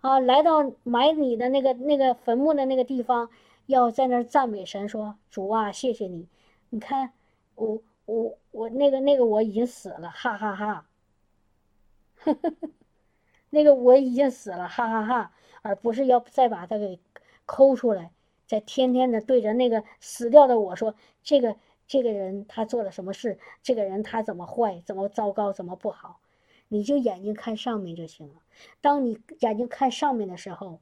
[0.00, 3.28] 啊，来到埋你的那个那个坟墓的那个地方，
[3.66, 6.26] 要在那儿赞美神，说主啊，谢谢你。
[6.70, 7.12] 你看，
[7.54, 10.86] 我我我那个那个我已经死了，哈哈哈。
[13.50, 15.32] 那个我已经死了，哈哈哈，
[15.62, 16.98] 而不是要再把它给
[17.46, 18.12] 抠出来，
[18.46, 21.56] 再天天的对着那个死掉的我说，这个
[21.86, 26.20] 这个人他做了什么事，这个人他怎么坏，怎么糟糕，怎么不好。
[26.68, 28.34] 你就眼睛看上面就行了。
[28.80, 30.80] 当你眼睛看上面的时候，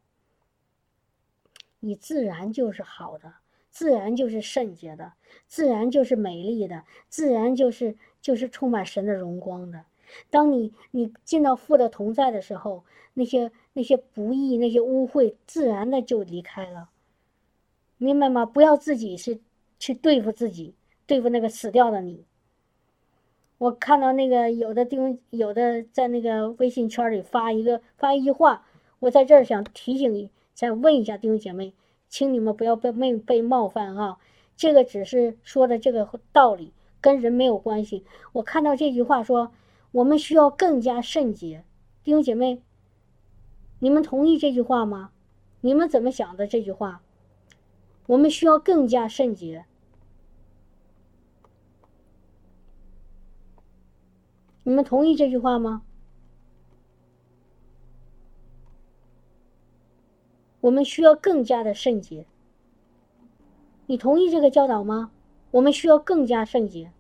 [1.81, 3.33] 你自然就是好的，
[3.71, 5.15] 自然就是圣洁的，
[5.47, 9.85] 自然就是美丽的，自然就是就是充满神的荣光的。
[10.31, 16.91] 当你你进到父的同在的时候，那些那些不义、那些污秽，自然的就离开了。
[17.97, 18.47] 明白吗？
[18.47, 19.41] 不要自己去
[19.79, 20.75] 去对付自己，
[21.07, 22.25] 对付那个死掉的你。
[23.59, 28.65] 我看到那个有的弟兄，有的在那个微信圈里发一个发一句话，
[29.01, 31.75] 我在这儿想提醒你，再问一下弟兄姐妹，
[32.09, 34.21] 请你们不要被被被冒犯哈，
[34.57, 38.05] 这个只是说的这个道理，跟人没有关系。
[38.33, 39.51] 我看到这句话说，
[39.93, 41.65] 我们需要更加圣洁，
[42.05, 42.63] 弟兄姐妹，
[43.79, 45.13] 你们同意这句话吗？
[45.61, 47.03] 你们怎么想的这句话？
[48.07, 49.65] 我们需要更加圣洁。
[54.63, 55.83] 你们同意这句话吗？
[60.61, 62.27] 我们需要更加的圣洁。
[63.87, 65.11] 你同意这个教导吗？
[65.51, 66.93] 我们需要更加圣洁。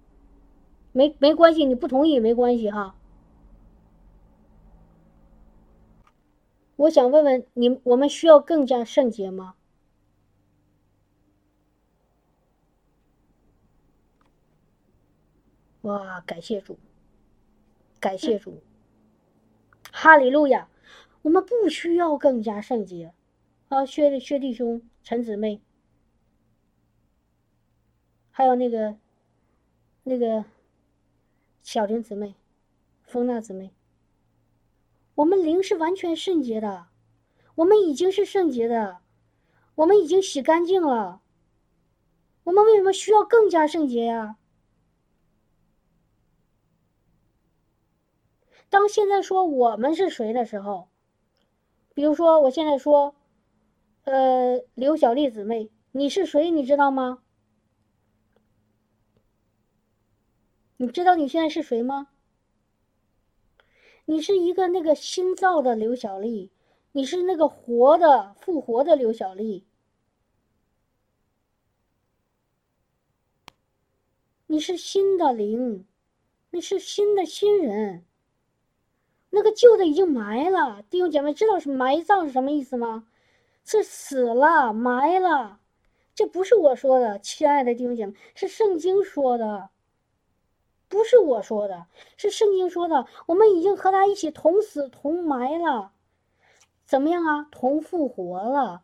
[0.98, 2.96] 没没关系，你不同意也没关系哈。
[6.74, 9.54] 我想问问你，我们需要更加圣洁吗？
[15.82, 16.76] 哇，感谢主。
[18.00, 18.60] 感谢主，
[19.92, 20.68] 哈利路亚！
[21.22, 23.14] 我们不需要更加圣洁
[23.68, 25.60] 啊，薛薛弟兄、陈姊妹，
[28.32, 28.96] 还有那个
[30.02, 30.44] 那个
[31.70, 32.34] 小林姊妹、
[33.02, 33.74] 风娜姊妹，
[35.16, 36.86] 我们灵是完全圣洁的，
[37.56, 39.00] 我们已经是圣洁的，
[39.74, 41.20] 我们已经洗干净了，
[42.44, 44.38] 我们为什么需要更加圣洁呀？
[48.70, 50.88] 当现在说我们是谁的时候，
[51.92, 53.14] 比如说我现在说，
[54.04, 56.50] 呃，刘小丽姊妹，你是谁？
[56.50, 57.22] 你知道吗？
[60.78, 62.09] 你知道你现在是谁吗？
[64.05, 66.50] 你是一个那个新造的刘小丽，
[66.92, 69.66] 你是那个活的复活的刘小丽，
[74.46, 75.84] 你是新的灵，
[76.50, 78.05] 你是新的新人。
[79.30, 83.09] 那个旧的已经埋了，弟兄姐妹知道是埋葬是什么意思吗？
[83.64, 85.60] 是死了，埋了。
[86.14, 89.68] 这不是我说的，亲爱的弟兄姐妹，是圣经说的，
[90.89, 91.86] 不是我说的，
[92.16, 93.06] 是圣经说的。
[93.27, 95.93] 我们已经和他一起同死同埋了，
[96.86, 97.47] 怎么样啊？
[97.51, 98.82] 同复活了。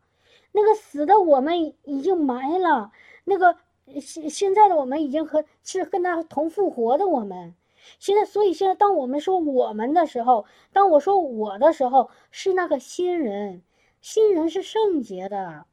[0.53, 2.93] 那个死的我们已经埋了，
[3.25, 3.57] 那个
[4.01, 7.55] 现现在的我们已经和是跟他同复活的我们。
[7.99, 13.63] 现在，所以现在，当我们说我们的时候，当我说我的时候，是那个新人，
[14.01, 15.67] 新人是圣洁的，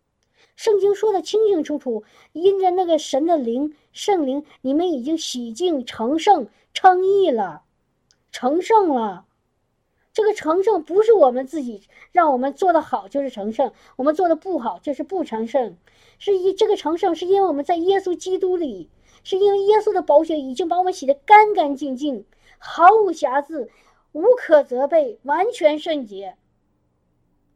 [0.56, 2.04] 圣经说的清清楚楚，
[2.34, 7.64] 因着那个神的灵，圣灵，你们已经洗净成圣，称义了，
[8.32, 9.26] 成圣了。
[10.14, 15.78] 这个成圣不是我们自己让我们做的好就是成圣，我们做的不好就是不成圣，
[16.20, 18.90] 是因这个成圣是因为我们在耶稣基督里。
[19.24, 22.26] 是因为耶稣的宝血已经把我们洗得干干净净，
[22.58, 23.70] 毫无瑕疵，
[24.14, 26.36] 无可责备，完全圣洁。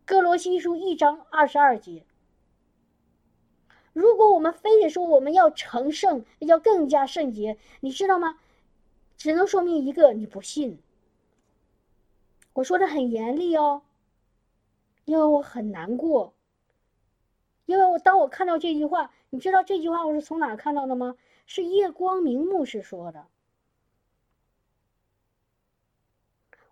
[0.05, 2.03] 哥罗西书一章二十二节。
[3.95, 8.37] 如果我们非得说我们要成圣，要更加圣洁，你知道吗？
[9.15, 10.79] 只能说明一个，你不信。
[12.51, 13.83] 我说的很严厉哦，
[15.05, 16.33] 因为我很难过。
[17.65, 21.15] 因为我当我看到这句话，你知道这句话我是从哪看到的吗？
[21.45, 23.27] 是叶光明牧师说的。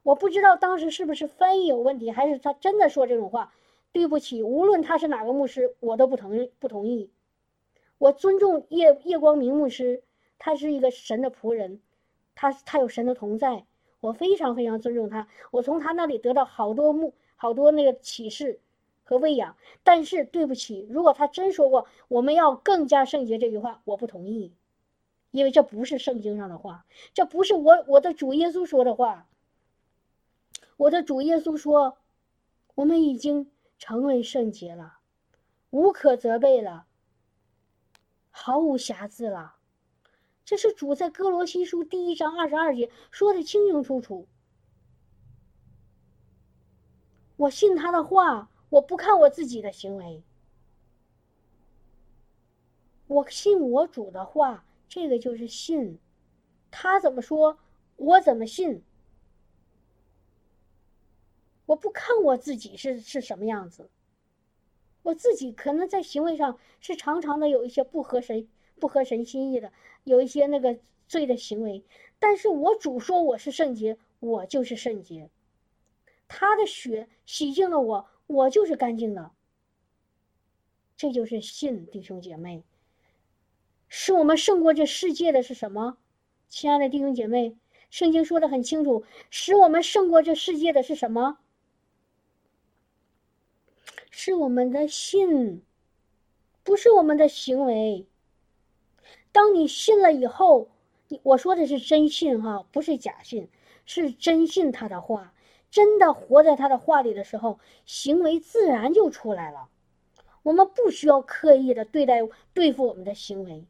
[0.01, 3.53] 我不知道当时是不是翻译有问题，还是他真的说这种话。
[3.93, 7.09] 对不起，无论他是哪个牧师，我都不同意，不同意。
[7.99, 10.03] 我尊重叶叶光明牧师，
[10.39, 11.79] 他是一个神的仆人，
[12.35, 13.65] 他他有神的同在，
[14.01, 15.27] 我非常非常尊重他。
[15.51, 18.59] 我从他那里得到好多牧好多那个启示
[19.03, 19.55] 和喂养。
[19.83, 24.51] 但是对不起，如果他真说过我们要更加圣洁这句话，我不同意，
[25.31, 29.27] 因为这不是圣经上的话，这不是我我的主耶稣说的话。
[30.75, 31.99] 我的主耶稣说
[32.73, 33.51] ：“我们已经
[33.85, 34.99] 成为圣洁了，
[35.71, 36.85] 无可责备了，
[38.29, 39.57] 毫无瑕疵了。”
[40.45, 44.25] 这是主在哥罗西书第一章二十二节说的清清楚楚。
[47.35, 50.23] 我信他的话，我不看我自己的行为，
[53.07, 55.99] 我信我主的话，这个就是信。
[56.71, 57.57] 他怎么说，
[57.97, 58.81] 我怎么信。
[61.65, 63.89] 我不看我自己是是什么样子，
[65.01, 68.47] 我自己可能在行为上是常常的有一些不合神
[68.79, 69.71] 不合神心意的，
[70.03, 70.77] 有一些那个
[71.07, 71.83] 罪的行为，
[72.19, 75.29] 但是我主说我是圣洁，我就是圣洁，
[76.27, 79.31] 他的血洗净了我，我就是干净的，
[80.97, 82.63] 这就是信，弟兄姐妹，
[83.87, 85.97] 使我们胜过这世界的是什么？
[86.49, 87.55] 亲爱的弟兄姐妹，
[87.89, 91.37] 圣经说的很清楚，使我们胜过这世界的是什么？
[94.15, 95.63] 是我们的信，
[96.63, 98.05] 不是我们的行为。
[99.31, 100.69] 当你信了以后，
[101.07, 103.49] 你我说的是真信哈，不是假信，
[103.87, 105.33] 是真信他的话，
[105.71, 107.57] 真的活在他的话里的时候，
[107.87, 109.69] 行为自然就出来了。
[110.43, 112.19] 我们不需要刻意的对待
[112.53, 113.65] 对付我们的行为，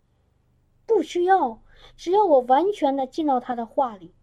[0.85, 1.61] 不需要，
[1.95, 4.13] 只要我完全的进到他的话里，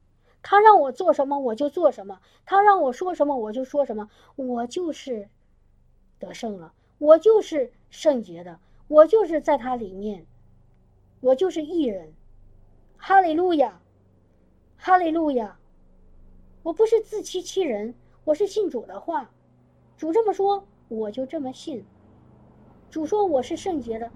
[0.42, 5.30] 他让我做什么我就做什么，他让我说什么我就说什么，我就是。
[6.20, 10.26] 得胜了，我就是圣洁的，我就是在他里面，
[11.20, 12.12] 我就是义人，
[12.98, 13.80] 哈利路亚，
[14.76, 15.58] 哈利路亚，
[16.62, 17.94] 我不是自欺欺人，
[18.24, 19.30] 我是信主的话，
[19.96, 21.84] 主这么说，我就这么信。
[22.90, 24.10] 主说我是圣洁的，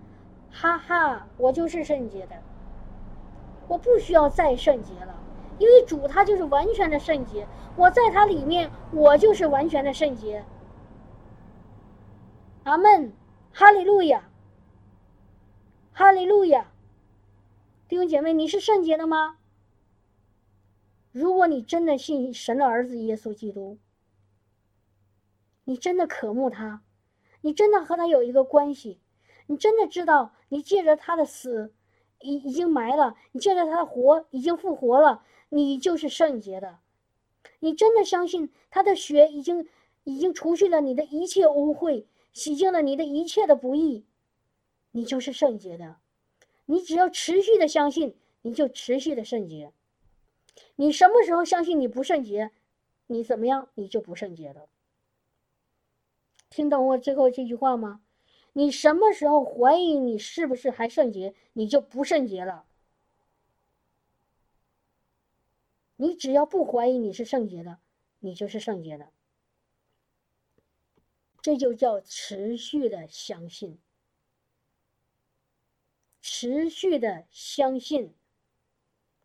[0.50, 2.36] 哈哈，我就是圣洁的，
[3.66, 5.18] 我不需要再圣洁了，
[5.58, 10.44] 因为主他就是完全的圣洁，我在他里面，我就是完全的圣洁。
[12.64, 13.12] 阿门，
[13.52, 14.30] 哈利路亚，
[15.92, 16.72] 哈利路亚，
[17.86, 19.36] 弟兄姐妹，你是圣洁的吗？
[21.12, 23.76] 如果你真的信神的儿子耶稣基督，
[25.64, 26.82] 你真的渴慕他，
[27.42, 28.98] 你真的和他有一个关系，
[29.46, 31.74] 你真的知道你借着他的死
[32.20, 36.78] 已已经埋了，你借着他的活已经复活了，你就是圣洁的。
[37.58, 39.68] 你真的相信他的血已经
[40.04, 42.06] 已经除去了你的一切污秽。
[42.34, 44.04] 洗净了你的一切的不义，
[44.90, 45.96] 你就是圣洁的。
[46.66, 49.72] 你只要持续的相信，你就持续的圣洁。
[50.76, 52.50] 你什么时候相信你不圣洁，
[53.06, 54.68] 你怎么样，你就不圣洁了。
[56.50, 58.02] 听懂我最后这句话吗？
[58.52, 62.66] 你什么时候怀疑你是不是还圣洁，你就不圣洁了。
[65.96, 67.78] 你只要不怀疑你是圣洁的，
[68.18, 69.08] 你就是圣洁的。
[71.44, 73.78] 这就叫持续的相信，
[76.22, 78.14] 持续的相信，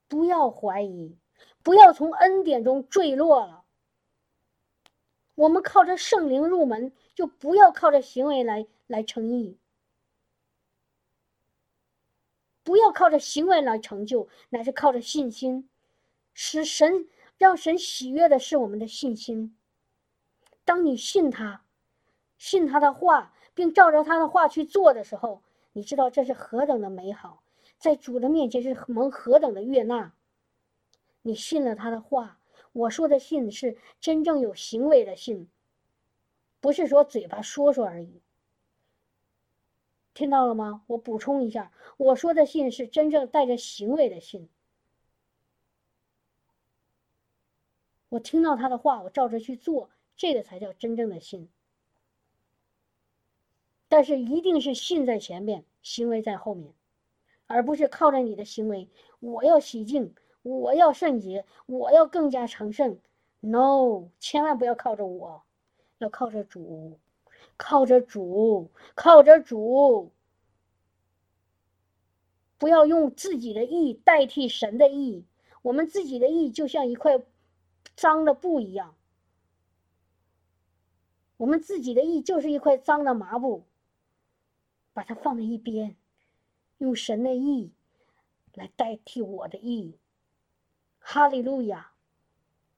[0.10, 1.16] 不要怀疑，
[1.64, 3.64] 不要从恩典中坠落了。
[5.36, 9.58] 我们靠着圣灵入门，就不要靠着行为来来成义，
[12.64, 15.70] 不要靠着行为来成就，乃是靠着信心，
[16.34, 19.58] 使神让神喜悦的是我们的信心。
[20.66, 21.64] 当你信他。
[22.40, 25.44] 信他的话，并照着他的话去做的时候，
[25.74, 27.44] 你知道这是何等的美好，
[27.78, 30.14] 在主的面前是蒙何等的悦纳。
[31.22, 32.40] 你信了他的话，
[32.72, 35.50] 我说的信是真正有行为的信，
[36.62, 38.22] 不是说嘴巴说说而已。
[40.14, 40.84] 听到了吗？
[40.88, 44.50] 我补充一下，我说的信是真正带着行为的信。
[48.08, 51.50] 我听到他的话，我照着去做，这个才叫真正的信。
[53.90, 56.74] 但是一定是信在前面，行为在后面，
[57.48, 58.88] 而不是靠着你的行为。
[59.20, 62.98] 我要洗净，我要圣洁，我要更加成圣。
[63.42, 65.44] No，千万不要靠着我，
[65.98, 67.00] 要靠着主，
[67.58, 70.12] 靠着主，靠着主。
[72.58, 75.26] 不要用自己的意代替神的意，
[75.62, 77.24] 我们自己的意就像一块
[77.96, 78.96] 脏的布一样，
[81.38, 83.64] 我们自己的意就是一块脏的麻布，
[85.00, 85.96] 把它放在一边，
[86.80, 87.72] 用神的意
[88.54, 89.98] 来代替我的意。
[91.00, 91.92] 哈利路亚，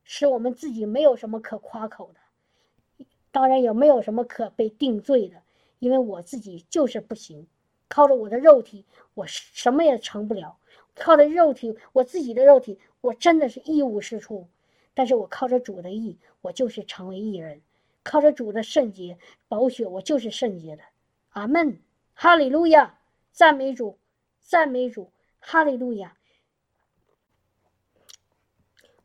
[0.04, 5.42] 使我们自己没有什么可夸口的，当然也没有什么可被定罪的，
[5.80, 7.48] 因为我自己就是不行。
[7.88, 8.86] 靠着我的肉体，
[9.16, 10.60] 我什么也成不了。
[10.94, 14.48] 靠着肉体，我自己的肉体，我真的是一无是处。
[14.94, 17.64] 但是我靠着主的意，我就是成为义人。
[18.04, 19.18] 靠着主的圣洁
[19.48, 20.84] 宝血，我就是圣洁的。
[21.30, 21.80] 阿门，
[22.24, 23.00] 哈利路亚，
[23.32, 23.98] 赞美主，
[24.40, 26.16] 赞美主，哈利路亚。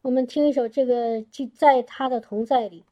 [0.03, 2.85] 我们听一首这个，就在他的同在里，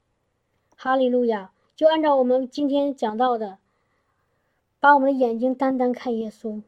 [0.76, 1.52] 哈利路亚。
[1.76, 3.59] 就按照我们今天讲到的。
[4.80, 6.62] 把我们的眼睛单单看耶稣，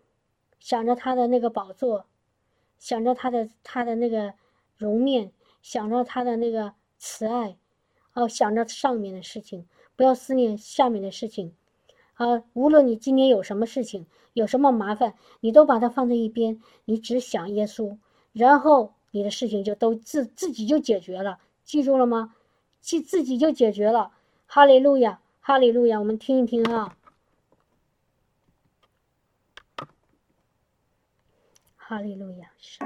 [0.60, 2.04] 想着他的那个宝座，
[2.78, 4.34] 想着他的他的那个
[4.76, 7.56] 容面，想着他的那个慈爱，
[8.12, 9.66] 哦，想着上面的事情，
[9.96, 11.56] 不要思念下面的事情，
[12.16, 17.96] 啊，无论你今天有什么事情，有什么麻烦，你都把它放在一边，你只想耶稣，
[18.32, 22.34] 然后你的事情就都自自己就解决了，记住了吗？
[22.80, 24.12] 记自己就解决了，
[24.46, 26.96] 哈利路亚，哈利路亚，我们听一听啊。
[31.76, 32.50] 哈利路亚！
[32.58, 32.80] 是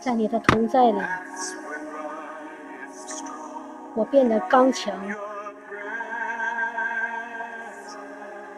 [0.00, 0.98] 在你的同在里，
[3.94, 4.94] 我变得刚强；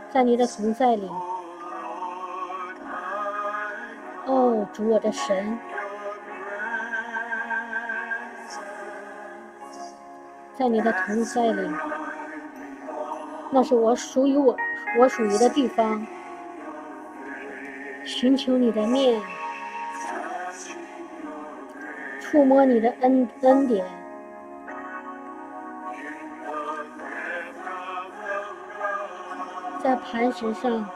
[0.09, 1.11] 在你的同在里，
[4.27, 5.59] 哦，主我的神，
[10.57, 11.69] 在你的同在里。
[13.51, 14.57] 那是我属于我，
[15.01, 16.07] 我属于的地方。
[18.05, 19.21] 寻求你的面，
[22.33, 23.85] 触摸你的恩恩典，
[29.85, 30.89] 在磐石上，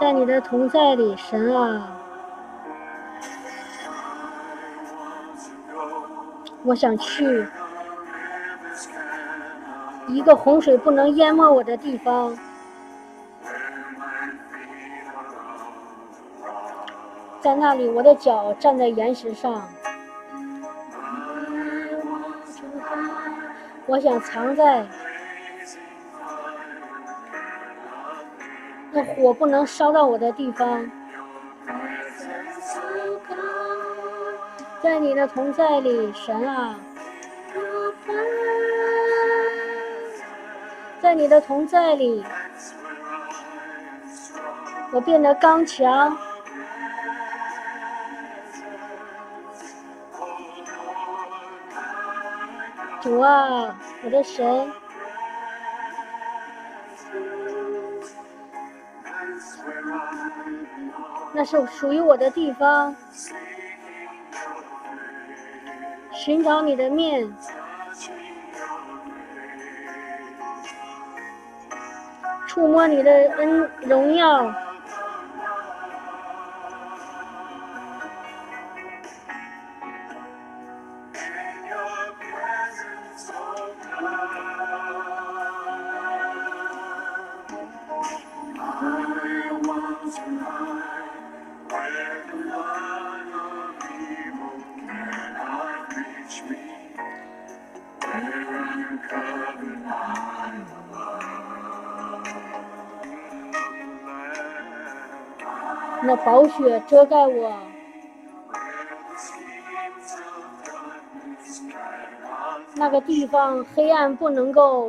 [0.00, 1.98] 在你的同在里，神啊！
[6.62, 7.44] 我想去
[10.06, 12.38] 一个洪水不能淹没我的地方，
[17.46, 19.68] 在那里，我的脚站在岩石上。
[23.86, 24.84] 我想藏在
[28.90, 30.90] 那火不能烧到我的地方。
[34.82, 36.74] 在你的同在里，神啊，
[41.00, 42.24] 在你的同在里，
[44.90, 46.18] 我变得刚强。
[53.16, 53.74] 主啊，
[54.04, 54.70] 我的神，
[61.32, 62.94] 那是属于我的地方。
[66.12, 67.34] 寻找你的面，
[72.46, 74.52] 触摸你的恩荣耀。
[106.02, 107.52] 那薄雪遮盖我，
[112.74, 114.88] 那个地方黑暗不能够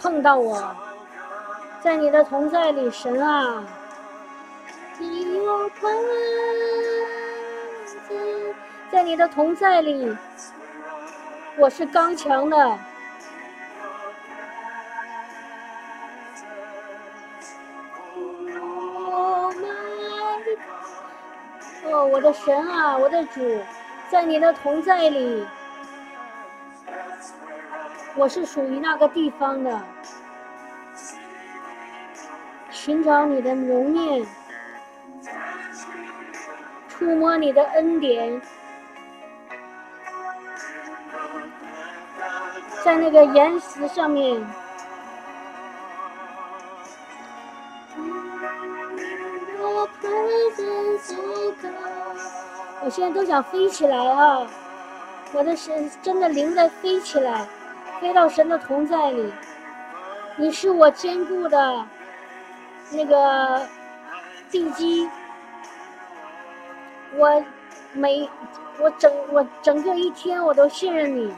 [0.00, 0.74] 碰到我，
[1.80, 3.62] 在你的同在里，神啊，
[8.90, 10.16] 在你的同在里，
[11.58, 12.78] 我是刚强的。
[21.84, 23.40] 哦我的神啊我的主
[24.08, 25.46] 在你的同在里。
[28.14, 29.80] 我是属于那个地方的。
[32.70, 34.26] 寻找你的容颜
[36.88, 38.40] 触摸你的恩典。
[42.84, 44.44] 在那个岩石上面。
[52.84, 54.46] 我现在都想飞起来啊！
[55.32, 57.46] 我的神真的灵在飞起来，
[58.00, 59.32] 飞到神的同在里。
[60.36, 61.86] 你是我坚固的
[62.90, 63.64] 那个
[64.50, 65.08] 地基，
[67.14, 67.44] 我
[67.92, 68.28] 每
[68.80, 71.32] 我整我整个一天我都信任你。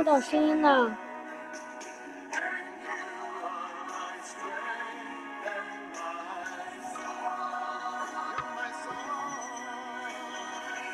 [0.00, 0.96] 不到声音呢。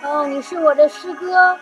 [0.02, 1.56] 哦，你是我的师哥。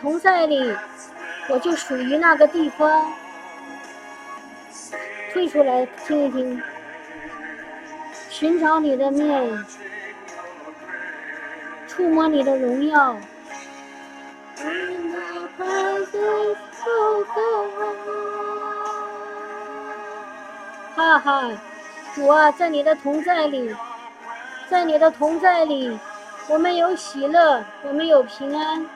[0.00, 0.74] 同在里，
[1.48, 3.12] 我就属于那个地方。
[5.32, 6.62] 退出来听一听，
[8.30, 9.64] 寻找你的面，
[11.86, 13.16] 触摸你的荣耀。
[20.94, 21.50] 哈哈，
[22.14, 23.76] 主啊，在你的同在里，
[24.70, 25.98] 在你的同在里，
[26.48, 28.86] 我们有喜乐，我们有平安。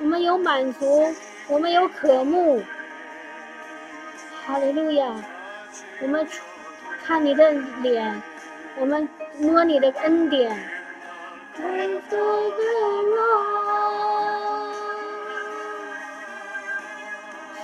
[0.00, 1.14] 我们有满足，
[1.48, 2.62] 我们有渴慕，
[4.44, 5.14] 哈利路亚！
[6.02, 6.26] 我们
[7.04, 7.52] 看你的
[7.82, 8.22] 脸，
[8.76, 9.08] 我们
[9.38, 10.50] 摸你的恩典。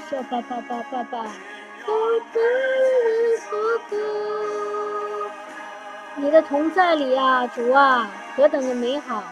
[0.09, 1.27] 说吧爸爸爸爸。
[6.17, 9.25] 你的同在里啊，主啊，何等的美好！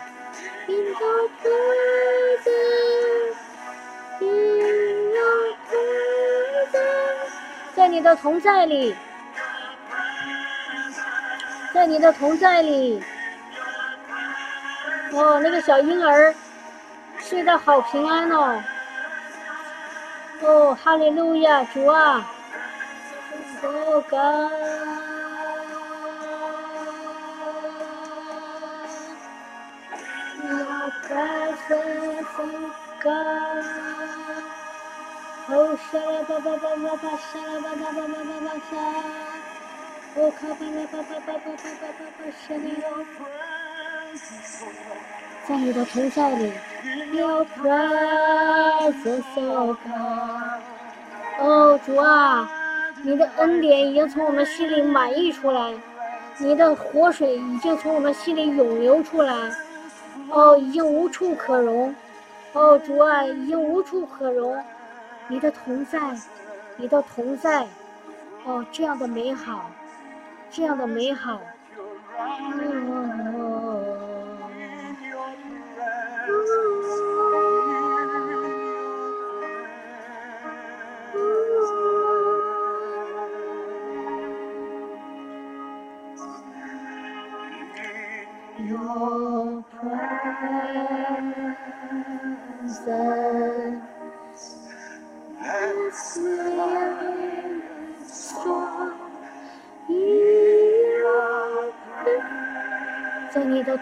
[7.74, 8.94] 在你的同在里，
[11.72, 13.02] 在你的同在里，
[15.12, 16.34] 哦，那个小婴儿
[17.20, 18.62] 睡得好平安哦，
[20.42, 22.28] 哦，哈利路亚，主啊，
[23.62, 24.02] 哦
[33.02, 33.64] ，God。
[45.46, 46.52] 在你的同在里，
[51.40, 52.50] 哦主啊，
[53.02, 55.72] 你的恩典已经从我们心里满溢出来，
[56.36, 59.34] 你的活水已经从我们心里涌流出来。
[60.30, 61.94] 哦，已经无处可容，
[62.52, 64.56] 哦，主啊，已经无处可容，
[65.28, 66.16] 你的同在，
[66.76, 67.66] 你的同在，
[68.44, 69.70] 哦，这样的美好，
[70.50, 71.40] 这样的美好。
[72.54, 73.17] 嗯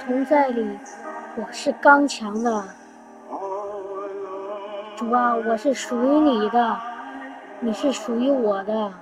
[0.07, 0.79] 同在里，
[1.35, 2.65] 我是刚强的。
[4.97, 6.79] 主啊，我是属于你的，
[7.59, 8.93] 你是属于我的。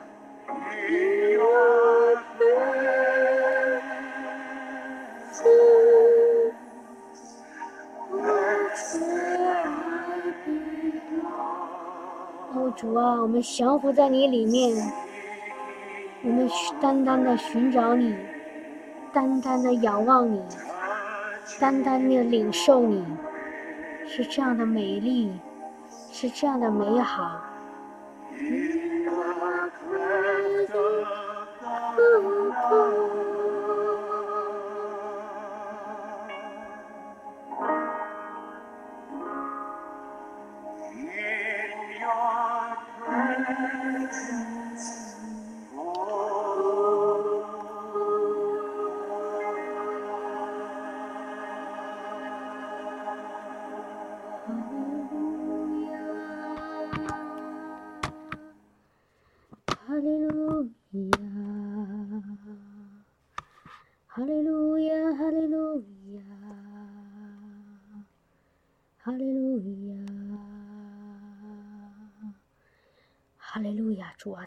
[12.54, 14.74] 哦，主啊，我们降服在你里面，
[16.22, 16.48] 我们
[16.80, 18.16] 单单的寻找你，
[19.12, 20.42] 单单的仰望你，
[21.64, 23.02] 单单的领受你，
[24.06, 25.32] 是这样的美丽，
[26.12, 27.40] 是这样的美好。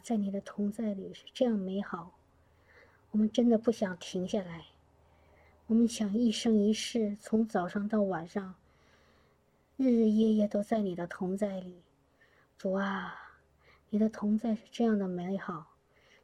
[0.07, 2.17] 在你的同在里是这样美好，
[3.11, 4.67] 我们真的不想停下来，
[5.65, 8.55] 我们想一生一世，从早上到晚上，
[9.75, 11.81] 日日夜夜都在你的同在里，
[12.57, 13.15] 主啊。
[13.89, 15.75] 你的同在是这样的美好，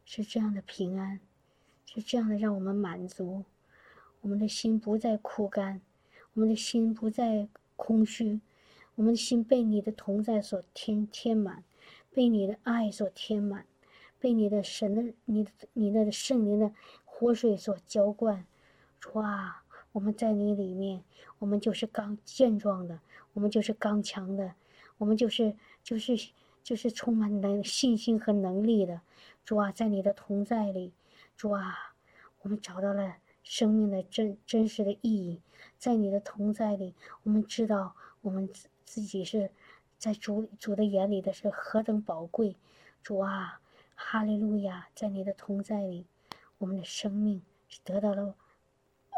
[0.06, 1.20] 是这样的平安，
[1.86, 3.44] 是这样的让我们满足。
[4.22, 5.82] 我们的心不再枯干，
[6.36, 8.40] 我们的心不再空虚，
[8.96, 11.66] 我们的心被你的同在所填填满，
[12.14, 13.66] 被你的爱所填满，
[14.24, 16.72] 被你的神的、你的、你的圣灵的
[17.04, 18.46] 活水所浇灌。
[19.12, 19.64] 哇！
[19.92, 21.04] 我们在你里面，
[21.40, 23.02] 我们就是刚健壮的，
[23.34, 24.54] 我们就是刚强的，
[24.98, 26.32] 我们就是就是。
[26.64, 29.02] 就是充满能信心和能力的，
[29.44, 30.94] 主啊，在你的同在里，
[31.36, 31.94] 主啊，
[32.42, 35.42] 我们找到了生命的真真实的意义。
[35.78, 39.52] 在你的同在里，我们知道我们自自己是
[39.98, 42.56] 在主主的眼里的是何等宝贵。
[43.04, 43.60] 主啊，
[43.96, 44.88] 哈利路亚！
[44.94, 46.06] 在你的同在里，
[46.58, 47.42] 我们的生命
[47.84, 48.36] 得到了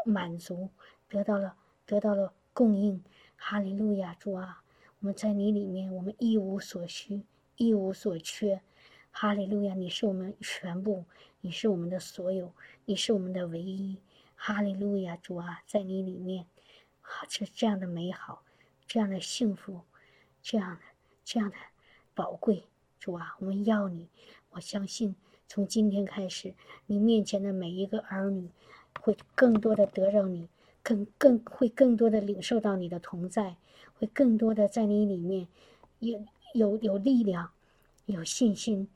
[0.04, 0.70] 满足，
[1.08, 3.02] 得到了得到了供应。
[3.36, 4.14] 哈利路亚！
[4.14, 4.62] 主啊，
[5.00, 7.24] 我们在你里面，我们一无所需。
[7.56, 8.60] 一无所缺，
[9.10, 9.74] 哈利路亚！
[9.74, 11.06] 你是我们全部，
[11.40, 12.52] 你是我们的所有，
[12.84, 13.98] 你是我们的唯一，
[14.34, 15.16] 哈利路亚！
[15.16, 16.46] 主啊，在你里面，
[17.28, 18.42] 是这样的美好，
[18.86, 19.80] 这样的幸福，
[20.42, 20.80] 这样的
[21.24, 21.56] 这样的
[22.14, 22.66] 宝贵，
[22.98, 24.10] 主啊，我们要你！
[24.56, 25.14] 我相信，
[25.46, 26.54] 从今天开始，
[26.86, 28.48] 你面前的每一个儿女，
[29.00, 30.48] 会更多的得着你，
[30.82, 33.56] 更更会更多的领受到你的同在，
[33.98, 35.46] 会更多的在你里面，
[36.00, 36.24] 有。
[36.54, 37.50] 有有力量，
[38.06, 38.88] 有信心，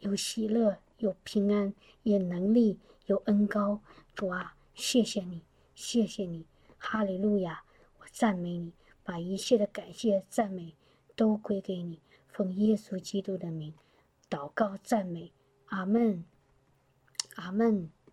[0.00, 1.72] 有喜乐，有平安，
[2.02, 2.76] 有能力，
[3.06, 3.80] 有恩高。
[4.16, 5.42] 主啊，谢谢你，
[5.76, 6.44] 谢谢你，
[6.76, 7.62] 哈利路亚！
[8.00, 8.72] 我赞美你，
[9.04, 10.74] 把一切的感谢、赞美
[11.14, 12.00] 都归给你。
[12.26, 13.72] 奉耶稣基督的名，
[14.34, 15.32] 祷告赞美，
[15.66, 16.24] 阿门，
[17.36, 17.94] 阿门。